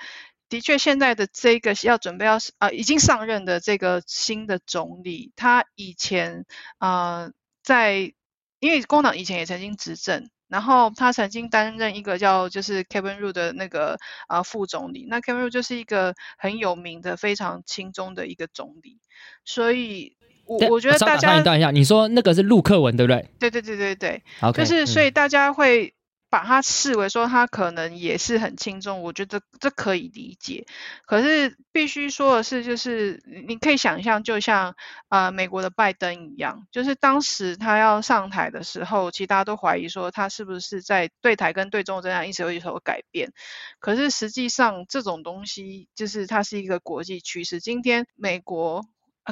[0.49, 6.47] 的确，现在的这个要准备要啊，已经上任的这个新的总理，他以前
[6.79, 7.31] 啊，
[7.63, 8.13] 在
[8.61, 18.99] 因为工党以前也曾经执政，然后他曾经担任一个叫就是 Kevin Ru 的那个啊副总理，那 Kevin Ru 就是一个很有名的、非常轻中的一个总理，
[19.45, 23.31] 所以我我觉得大家打断一下，你说那个是陆克文对不对？
[23.39, 24.23] 对对对对对，
[24.53, 25.95] 就是所以大家会。
[26.31, 30.67] 把它视为说他可能也是很轻重，我觉得这可以理解。
[31.07, 34.77] 可是必须说的是，就是你可以想象，就像
[35.09, 43.33] 呃美国的拜登一样，就是当时他要上台的时候，其实大家都怀疑说他是不是在对台跟对中这样一直有所改变。
[43.79, 47.61] 可是实际上这种东西就是它是一个国际趋势。
[47.61, 48.85] 今天美国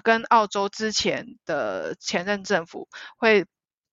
[0.02, 2.88] 跟澳洲之前的前任政府
[3.18, 3.44] 会。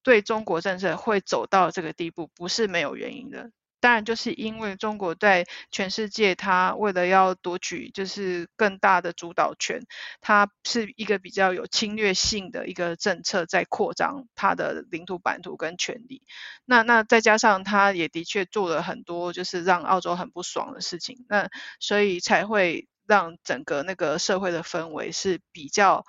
[0.04, 3.50] 对中国政策会走到这个地步，不是没有原因的。
[3.80, 9.82] 当然，就是因为中国在全世界，它为了要夺取就是更大的主导权，
[10.22, 16.22] 它是一个比较有侵略性的一个政策，在扩张它的领土版图跟权利。
[16.64, 21.50] 那那再加上它也的确做了很多就是让澳洲很不爽的事情，那
[21.82, 26.06] 所以才会让整个那个社会的氛围是比较。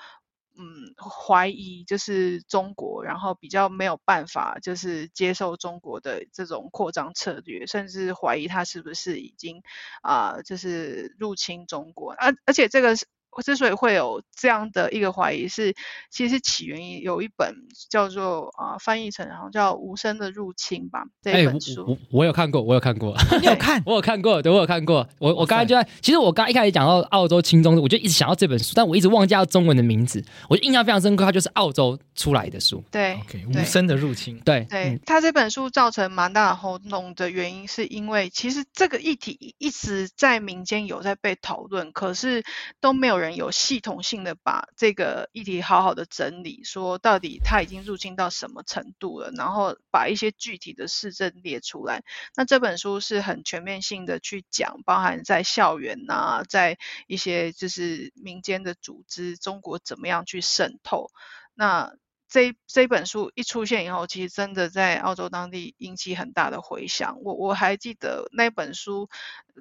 [0.56, 9.62] 嗯，怀疑就是中国，然后比较没有办法，就是接受中国的这种扩张策略，甚至怀疑他是不是已经
[10.02, 13.06] 啊，就是入侵中国，而而且这个是。
[13.42, 15.74] 之所以会有这样的一个怀疑，是
[16.10, 17.54] 其实起源于有一本
[17.90, 21.84] 叫做啊翻译成好像叫《无声的入侵》吧这本书。
[21.88, 23.14] 我我有看过，我有看过。
[23.40, 23.82] 你有看？
[23.86, 25.06] 我有看过，对，我有看过。
[25.18, 30.24] 我我刚才就在，其实我刚一开始讲到澳洲轻中，我就一直想到这本书，但我一直忘记中文的名字。
[30.48, 32.82] 我印象非常深刻，它就是澳洲出来的书。
[32.90, 34.38] 对，OK，无声的入侵。
[34.44, 42.44] 对对，它这本书造成蛮大的轰动的原因，是因为其实这个议题一直在民间有在被讨论，可是
[42.80, 43.23] 都没有人。
[43.24, 52.04] 人有系统性的把这个议题好好的整理，说到底他已经入侵到什么程度了，然后把一些具体的市政列出来。
[52.36, 61.10] 那这本书是很全面性的去讲，包含在校园呐，在一些就是民间的组织，中国怎么样去渗透。
[61.54, 61.94] 那
[62.28, 67.18] 这这本书一出现以后，其实真的在澳洲当地引起很大的回响。
[67.22, 69.08] 我我还记得那本书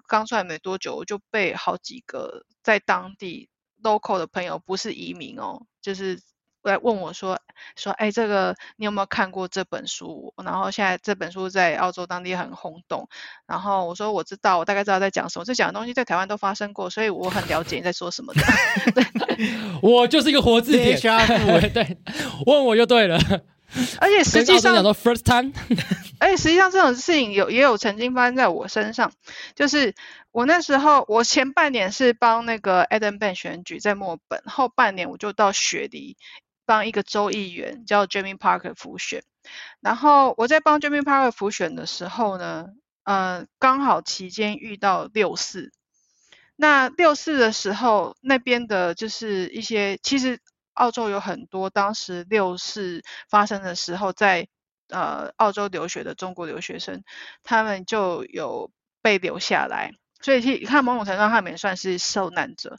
[0.07, 3.49] 刚出来没多久，我就被好几个在当地。
[3.83, 6.19] Local 的朋友不是移民哦，就是
[6.63, 7.37] 来问我说
[7.75, 10.33] 说，哎，这个你有没有看过这本书？
[10.43, 13.09] 然后现在这本书在澳洲当地很轰动。
[13.45, 15.45] 然后我说我知道，我大概知道在讲什么。
[15.45, 18.41] 这讲的东西在台湾都发生过，所以我很了解你在说什么的。
[19.83, 20.97] 我就是一个活字典，
[21.73, 21.97] 对，
[22.45, 23.19] 问我就对了。
[23.99, 25.51] 而且实际上，first time，
[26.19, 29.11] 而且实际上这种事情有也有曾经发生在我身上，
[29.55, 29.95] 就是
[30.31, 36.17] 我那时候我前半年是帮那个 Adam Ben 选举在墨本，后半年我就到雪梨
[36.65, 39.23] 帮一个州议员叫 Jamie Parker 复选，
[39.81, 42.67] 然后我在帮 Jamie Parker 复选的时候呢，
[43.03, 45.71] 呃，刚好期间遇到六四，
[46.55, 50.39] 那六四的时候那边的就是一些其实。
[50.73, 54.47] 澳洲有很多当时六四发生的时候，在
[54.89, 57.03] 呃澳洲留学的中国留学生，
[57.43, 58.71] 他们就有
[59.01, 62.77] 被留下来，所以你看某种程度他们也算是受难者。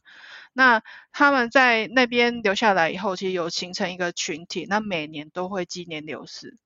[0.52, 0.82] 那
[1.12, 6.56] 他们在那边留下来以后，其实有形成一个群体，那每年都会纪念六四。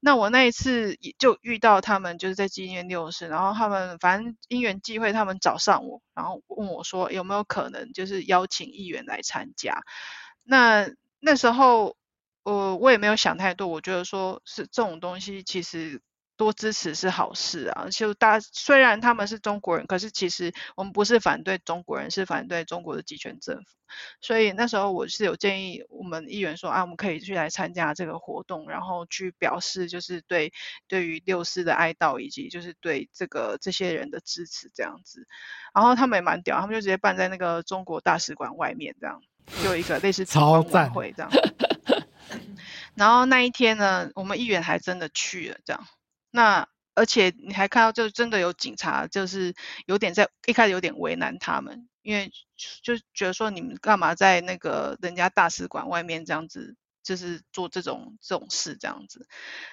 [0.00, 9.80] 那我那一次就遇到他们，就是在纪念六四，然后他们反正因缘际会，他们找上我，然后问我说有没有可能就是邀请议员来参加。
[10.50, 10.88] 那
[11.20, 11.94] 那时候，
[12.44, 13.68] 呃，我也没有想太多。
[13.68, 16.00] 我觉得说是这种东西，其实
[16.38, 17.88] 多支持是好事啊。
[17.90, 23.64] 就大虽然他们是中国人，可是其实我们不是反对中国人，是反对中国的集权政府。
[24.22, 30.52] 所以那时候我是有建议我们议员说啊，我们可以去来参加这个活动，然后去表示就是对
[30.88, 35.26] 对于六四的哀悼，以及就是对这个这些人的支持这样子。
[35.74, 39.20] 然后他们也蛮屌，他们就直接办在那个中国大使馆外面这样，
[39.62, 41.30] 就一个类似超晚赞会这样。
[42.94, 45.86] 然后那一天呢，我们议员还真的去了这样。
[46.30, 49.54] 那而且你还看到，就真的有警察，就是
[49.86, 52.32] 有点在一开始有点为难他们，因为
[52.82, 56.74] 就觉得说你们干嘛在那个人家大使馆外面这样子，
[57.04, 59.28] 就是做这种这种事这样子。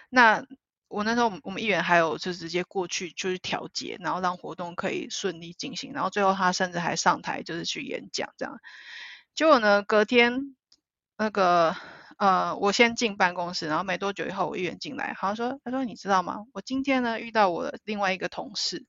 [0.09, 0.45] 那
[0.87, 8.59] 我那时候我们我们议员还有就直接过去就是调解，然后让活动可以顺利进行，然后最后他甚至还上台就是去演讲这样。
[9.35, 10.55] 结果呢，隔天
[11.17, 11.75] 那个
[12.17, 16.45] 呃，我先进办公室，然后没多久以后，我议员进来，他说：“他说你知道吗？
[16.53, 18.85] 我今天呢遇到我的另外一个同事，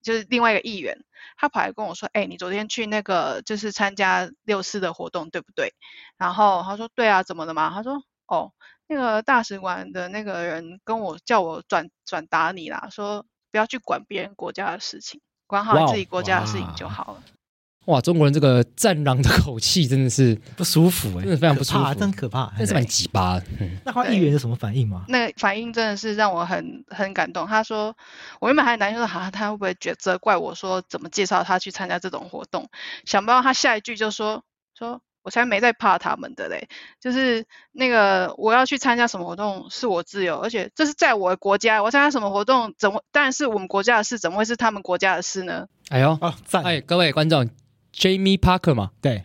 [0.00, 1.04] 就是另外一个议员，
[1.36, 5.74] 他跑来跟我说，哎，你昨天去那个就是参加六四的活动，对不对？
[6.16, 7.70] 然后他说，对啊，怎么了嘛？
[7.74, 8.52] 他说，哦，
[8.86, 17.22] 那个大使馆的那个人跟我叫我转转达你啦，说不要去管别人国家的事情，管好自己国家的事情就好了。
[17.86, 22.52] 哇，中国人这个战狼的口气真的是不舒服哎、真的非常不舒服真可怕。
[22.56, 23.44] 真是蛮鸡巴的。
[23.60, 25.04] 嗯那他议员有什么反应吗？
[25.08, 27.46] 那反应真的是让我很很感动。
[27.46, 27.96] 他说，
[28.40, 32.68] 我原本还担心说，哈、他会不会觉责怪我说怎么介绍他去参加这种活动？
[33.04, 34.44] 想不到他下一句就说
[34.78, 35.00] 说。
[35.24, 36.66] 我才没在怕他们的嘞，
[37.00, 45.68] 就是那个我要去参加什么活动是我自由，而且这是在我的国家，我参加什么活动怎么当然是我们国家的事，怎么会是他们国家的事呢？
[45.90, 46.64] 哎呦，哦，赞！
[46.64, 47.48] 哎，各位观众
[47.94, 49.22] ，Jamie Parker 嘛，对。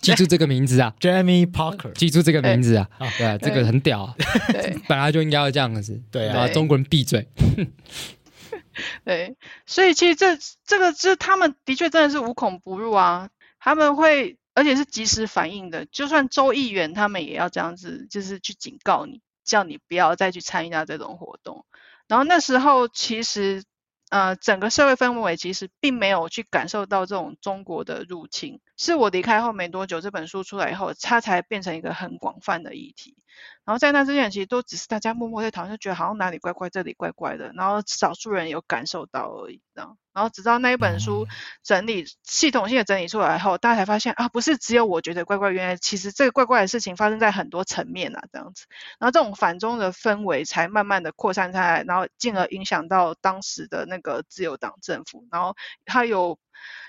[0.00, 2.88] 记住这个名字啊，， Jeremy Parker，记住这个名字啊。
[2.98, 4.14] 哎，对啊，这个很屌啊，
[4.52, 4.76] 对。
[4.88, 6.34] 本来就应该要这样子，对啊。
[6.34, 7.28] 把中国人闭嘴。
[9.04, 10.36] 对，所以其实这
[10.66, 21.64] 这个是他们的确真的是无孔不入啊，他们会而且是及时反应的，就算州议员他们也要这样子，就是去警告你，叫你不要再去参加这种活动。
[22.06, 23.64] 然后那时候其实
[24.10, 33.16] 呃整个社会氛围其实并没有去感受到这种中国的入侵，是我离开后没多久，这本书出来以后，它才变成一个很广泛的议题。
[33.64, 39.98] 然后在那之前，其实都只是大家默默在讨论，就觉得好像哪里怪怪，这里怪怪的，然后少数人有感受到而已，这样。
[40.12, 41.26] 然后直到那一本书
[41.62, 48.66] 整理、系统性的整理出来后，大家才发现啊，不是只有我觉得怪怪，原来其实这个怪怪的事情发生在很多层面啊，这样子。
[48.98, 56.38] 然后这种反中的氛围才慢慢的扩散开来，然后进而影响到当时的那个自由党政府，然后它有，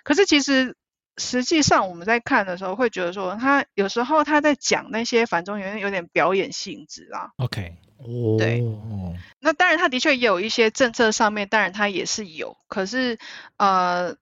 [0.04, 0.78] 可是其实。
[1.18, 7.32] 实际上我们在看的时候，会觉得说他有时候他在讲那些反中言论有点表演性质啊。
[7.38, 12.58] OK，哦对哦，那当然，他的确也有一些政策上面，当然他也是有。
[12.68, 13.18] 可是，
[13.58, 14.16] 呃，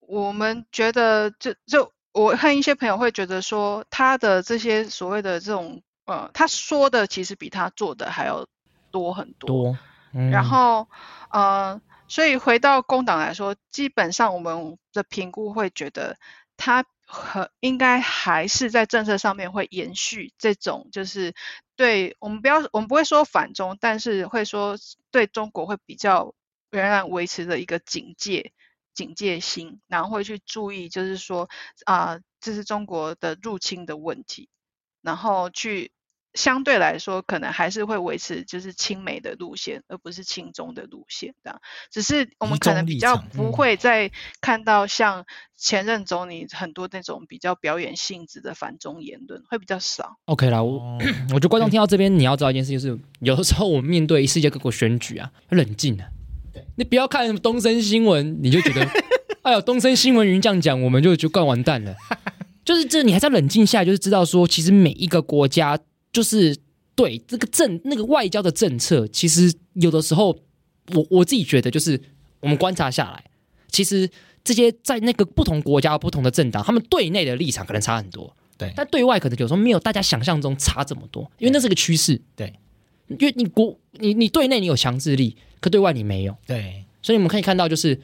[0.00, 8.46] 我们觉得就就我和一些朋友会觉得说，他的这些所谓的这种呃，他说的其实比他做的还要
[8.90, 9.46] 多很多。
[9.46, 9.78] 多，
[10.14, 10.88] 嗯然后，
[11.30, 11.80] 呃，
[12.10, 16.18] 所以回到工党来说，基本上我们的评估会觉得，
[16.58, 21.34] 他和应该还是在政策上面会延续这种，就是
[21.76, 24.76] 对我们不要，我们不会说反中，但是会说
[25.10, 26.34] 对中国会比较
[26.70, 28.52] 仍然维持着一个警戒。
[28.92, 31.48] 警戒心，然后会去注意，就是说
[31.86, 34.48] 啊、这是中国的入侵的问题，
[35.00, 35.92] 然后去
[36.34, 41.60] 相对来说，可能还是会维持就是亲美的路线，而不是亲中的路线这样。
[41.90, 44.10] 只是我们可能比较不嗯会再
[44.40, 45.24] 看到像
[45.56, 50.16] 前任总理很多那种比较表演性质的反中言论，会比较少。
[50.26, 50.98] OK 啦，我哦
[51.30, 56.06] 我觉得观众听到这边，你要知道一件事，就是有的时候我们面对世界各国选举啊，要冷静啊。
[56.76, 58.88] 你不要看什么东森新闻，你就觉得，
[59.42, 61.94] 哎呦，东森新闻云这样讲，我们就就干完蛋了。
[62.64, 65.78] 就是这，你还是要冷静下来，就是知道说，其实每一个国家，
[66.12, 66.56] 就是
[66.94, 70.36] 对这个政那个外交的政策，其实有的时候，
[70.94, 72.00] 我我自己觉得，就是
[72.40, 73.24] 我们观察下来，
[73.68, 74.08] 其实
[74.42, 78.72] 这些在那个不同国家、不同的政党，他们对内的立场可能差很多，对。
[78.74, 82.20] 但对外可能有时候没有大家想象中差这么多，因为那是个趋势。
[82.34, 82.52] 对，
[83.08, 88.00] 因为你国你你对内你有强制力，可对外你没有，对，所以我们可以看到，就是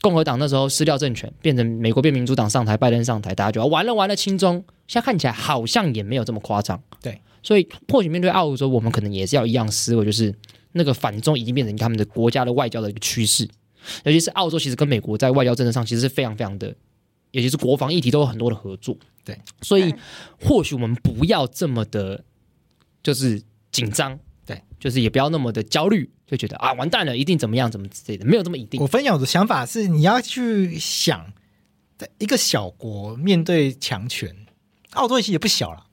[0.00, 6.80] 共和党那时候失掉政权，变成美国变民主党上台，拜登上台，大家就要完了完了亲中，现在看起来好像也没有这么夸张。
[7.02, 10.32] 对，所以或许面对澳洲，我们可能也是要一样思维，就是
[10.72, 13.48] 那个反中已经变成他们的国家的外交的一个趋势，
[14.04, 16.68] 尤其是澳洲其实跟美国在外交政策上其实是非常非常的，
[17.32, 18.96] 尤其是国防议题都有很多的合作。
[19.24, 19.94] 对，所以
[20.40, 22.24] 或许我们不要这么的，
[23.02, 23.42] 就是
[23.72, 24.18] 紧张。
[24.78, 28.86] 对，就是也不要那么的焦虑，就觉得啊完蛋了，一定怎么样怎么之类的，没有这么一定我。
[28.86, 31.32] 分享我的想法是，你要去想，
[31.96, 34.34] 在一个小国面对强权，
[34.92, 35.84] 澳洲其实也不小了，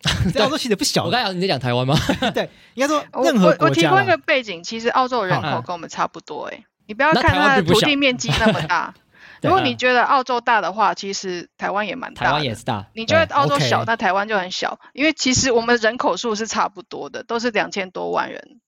[0.40, 1.06] 澳洲其实也不小了。
[1.06, 1.96] 我刚才你在讲台湾吗？
[2.34, 9.00] 对，应该说任何我我国家提供一个，背景，其实澳洲人口跟我们差不多哎、你不要看它的土地面积那么大，对
[9.42, 12.26] 如果你觉得澳洲大的话，其实台湾也蛮大的。
[12.26, 18.60] 台湾也是大，你觉得澳洲小，那台湾就很小，因为其实我们人口数是差不多的，都是两千多万人。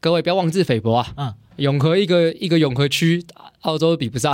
[0.00, 1.14] 各位不要妄自菲薄啊！
[1.16, 3.26] 嗯永和一个一个永和区，
[3.62, 4.32] 澳洲比不上。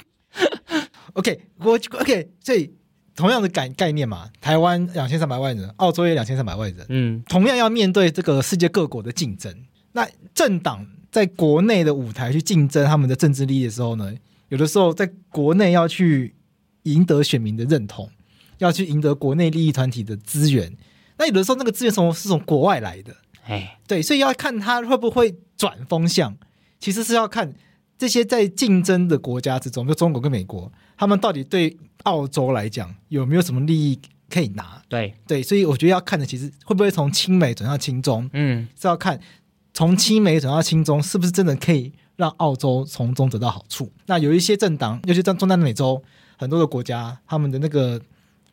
[1.14, 2.74] OK，我 OK，所以
[3.16, 9.64] 同样的概概念嘛，台湾两千三百万人，澳洲也两千三百万人，嗯，同样要面对这个世界各国的竞争。
[9.92, 14.12] 那政党在国内的舞台去竞争他们的政治利益的时候呢，
[14.50, 16.36] 有的时候在国内要去
[16.84, 18.10] 赢得选民的认同，
[18.58, 20.76] 要去赢得国内利益团体的资源。
[21.18, 26.36] 那有的时候那个资源从是从国外来的，哎，对，所以要看他会不会转风向，
[26.78, 27.52] 其实是要看
[27.98, 33.98] 这些在竞争的国家之中，就中国跟美国，他们到底对澳洲来讲有没有什么利益
[34.30, 34.82] 可以拿？
[34.88, 39.20] 对，对，所以我觉得要看的其实会不会从亲美转向亲中，嗯，是要看
[39.74, 43.90] 从亲美转到亲中是不是真的可以让澳洲从中得到好处。
[44.06, 46.00] 那有一些政党，尤其在中南美洲
[46.36, 48.00] 很多的国家，他们的那个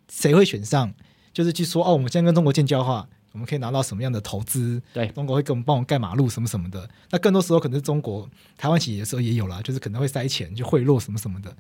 [0.10, 0.92] 谁会选上，
[1.34, 4.82] 就是去说哦，我们现在跟中国建交的话，我们可以拿到什么样的投资？
[4.94, 6.90] 对中国会给我们帮我们盖马路什么什么的。
[7.12, 11.54] 那更多时候可能是中国、台湾企业的时候也有啦，就是可能会塞钱去贿赂什么什么的。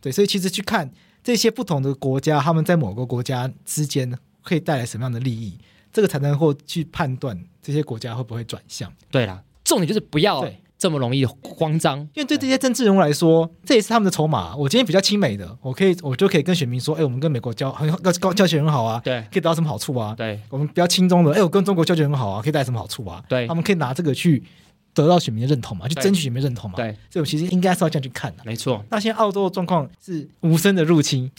[0.00, 0.92] 对，所以其实去看
[1.22, 5.56] 这些不同的国家，他们在某个国家之间可以带来什么样的利益，
[5.92, 8.92] 这个才能够去判断这些国家会不会转向。
[9.10, 12.00] 对啦，重点就是不要对这么容易慌张。
[12.12, 14.56] 因为对这些政治人物来说，这也是他们的筹码。
[14.56, 20.12] 我今天比较亲美的，我可以我就可以跟选民说，哎，我们跟美国交很交交交情很好啊，对可以得到什么好处啊？
[20.16, 23.22] 对我们比较亲中的，哎，我跟中国交情很好啊，可以带来什么好处啊？
[23.28, 24.42] 对他们可以拿这个去
[24.92, 28.42] 得到选民的认同嘛，去争取选民认同嘛。，对，所以我其实应该是要这样去看的。
[28.44, 28.84] 没错。
[28.90, 31.30] 那现在澳洲的状况是无声的入侵，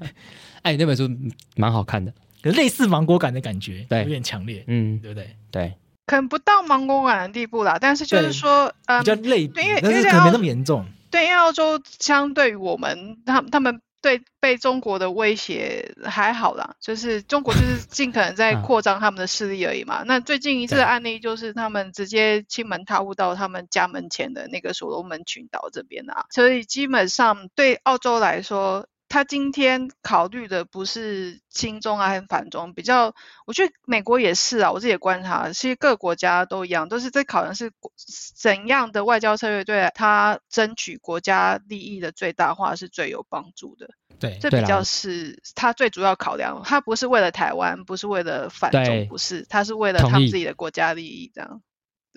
[0.62, 1.08] 哎，那本书
[1.56, 2.12] 蛮好看的。
[2.42, 5.30] 有类似芒果感的感觉，对有点强烈，嗯，对不对？
[5.52, 5.72] 对，
[6.06, 10.84] 可能不到芒果感的地步啦，但是就是说，嗯比，较类比对因为，但因为可能没那么严重。
[11.10, 20.02] 对，因为澳洲相对于我们，他他们对被中国的威胁还好啦，就是中国就是 尽可能在嗯扩张他们的势力而已嘛。
[20.04, 28.86] 那最近一次的案例就是他们直接亲门踏户到他们家门前的那个所罗门群岛这边啊，所以基本上对澳洲来说。
[29.12, 37.92] 他今天考虑的不是亲中啊，还是反中，比较，我觉得美国也是啊，我自己也观察，其实各个国家都一样，都是在考量是国
[38.34, 43.90] 怎样的外交策略对他争取国家利益的最大化是最有帮助的。
[44.18, 51.60] 对，这比较是他最主要考量，他不是为了台湾，不是为了反中，不是，他是为了他们自己的国家利益这样。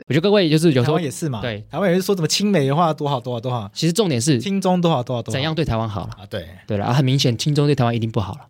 [0.07, 6.09] 我觉得各位就是有时台候湾也是嘛，对，台湾也是说什么亲美的话多好多好多好，其实重点是亲中多好多好多好，怎样对台湾好了。
[6.19, 6.25] 啊？
[6.29, 8.41] 对，对了，啊，很明显，亲中对台湾一定不好了。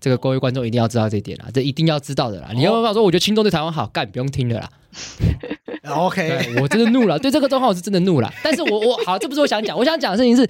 [0.00, 2.48] 这个各位观众一定要知道这一点啦，这一定要知道的啦。
[2.54, 4.70] 你要不要说我觉得亲中对台湾好，干不用听了啦。
[5.94, 8.32] OK，我真的怒了，对这个状况我是真的怒了。
[8.42, 10.48] 但是我我好，这不是我想讲，我想讲的事情是，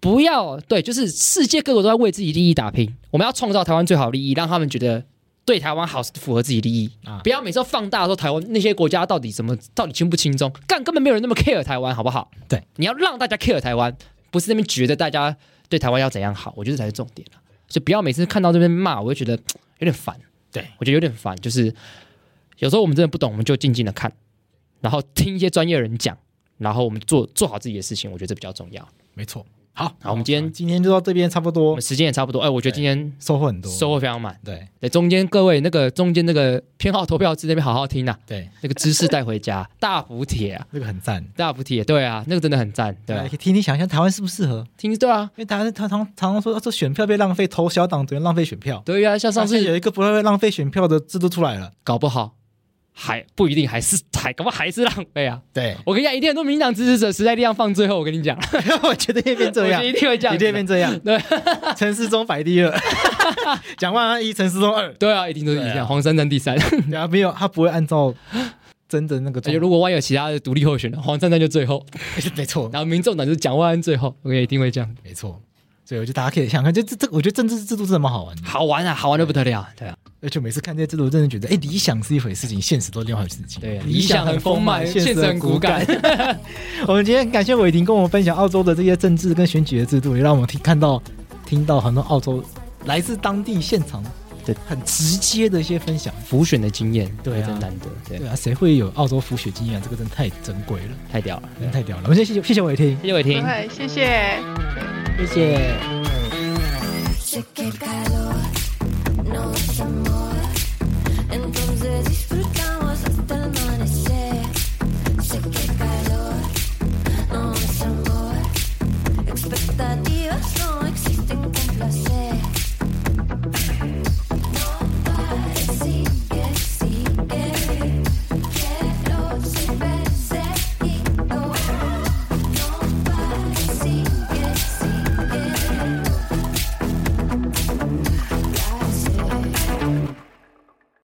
[0.00, 5.04] 不要对，就是世界各国都在为自己利益打拼，我们要创造台湾最好的利益，让他们觉得
[5.44, 12.30] 对台湾好是符合自己利益，啊不要每次都放大说台湾那些国家到底怎么到底轻不轻松，干根本没有人那么 care 台湾，好不好？
[12.48, 13.94] 对，你要让大家 care 台湾，
[14.30, 15.36] 不是那边觉得大家
[15.68, 17.40] 对台湾要怎样好，我觉得才是重点了。
[17.68, 19.40] 所以不要每次看到这边骂，我就觉得
[19.80, 20.18] 有点烦。
[20.50, 21.74] 对我觉得有点烦，就是
[22.58, 24.12] 有时候我们真的不懂，我们就静静的看，
[24.80, 26.16] 然后听一些专业人讲，
[26.58, 28.88] 然后我们做做好自己的事情，我觉得这比较重要。
[29.14, 29.44] 没错。
[29.76, 31.70] 好，好我们今天今天就到这边差不多。
[31.70, 34.38] 我们，时间也差不多，哎，我觉得今天收获很多，收获非常满。
[34.44, 34.66] 对。
[34.80, 41.24] 对，中间各位那个中间那个偏好投票制那边好好听呐、对，那个知识带回家， 大补帖啊，那个很赞。
[41.36, 43.26] 大补帖，对啊，那个真的很赞，对啊。
[43.28, 44.64] 可以，听听想一下台湾适不适合？
[44.78, 48.80] 听对啊，因为台湾常常常常说说选票被浪费，投小党等于浪费选票。
[48.84, 51.72] 对啊，像上次有一个不会被浪费选票的制度出来了。
[51.82, 52.36] 搞不好
[52.96, 55.40] 还不一定还是还搞不好还是浪费啊。
[55.52, 58.38] 对，我跟你讲，一定很多民进党支持者实在力量放最后，我跟你讲，
[58.84, 60.98] 我觉得会变这样一定会这样，一定会变这样。
[61.00, 61.20] 对
[61.76, 62.72] 陈世忠排第二，
[63.76, 64.92] 蒋万安一，陈世忠二。
[64.94, 66.56] 对啊，一定都是一样，黄珊珊第三。
[66.88, 68.14] 对啊，没有，他不会按照
[68.88, 71.84] 真的那个而且如果万一有其他的独立候选人，黄珊珊就最后，
[72.36, 74.94] 没错，然后民众党就是蒋万安最后，我也一定会这样。
[75.02, 75.42] 没错。
[75.86, 78.42] 所以我觉得大家可以想想看，就这这，我觉得政治制度真的蛮好玩的。
[78.42, 83.60] 好玩啊，好玩的不得了，对啊，而且每次看这些制度，真的觉得，哎，理想是一回事情，现实都是另外一回事情。
[83.60, 85.84] 对啊，理想很丰满，现实很骨感。
[86.88, 91.02] 我们今天感谢伟霆跟我们分享澳洲的这些政治跟选举的制度，也让我们听看到、
[91.44, 92.42] 听到很多澳洲
[92.86, 94.02] 来自当地现场
[94.66, 98.26] 很直接的一些分享，浮选的经验，对啊，难得，对。
[98.26, 99.80] 啊，谁会有澳洲浮选经验？
[99.80, 102.02] 这个真太珍贵了，太屌了，真太屌了！
[102.04, 104.38] 我们先谢谢谢伟霆，谢谢伟霆，哎，谢谢，
[105.18, 105.70] 谢谢。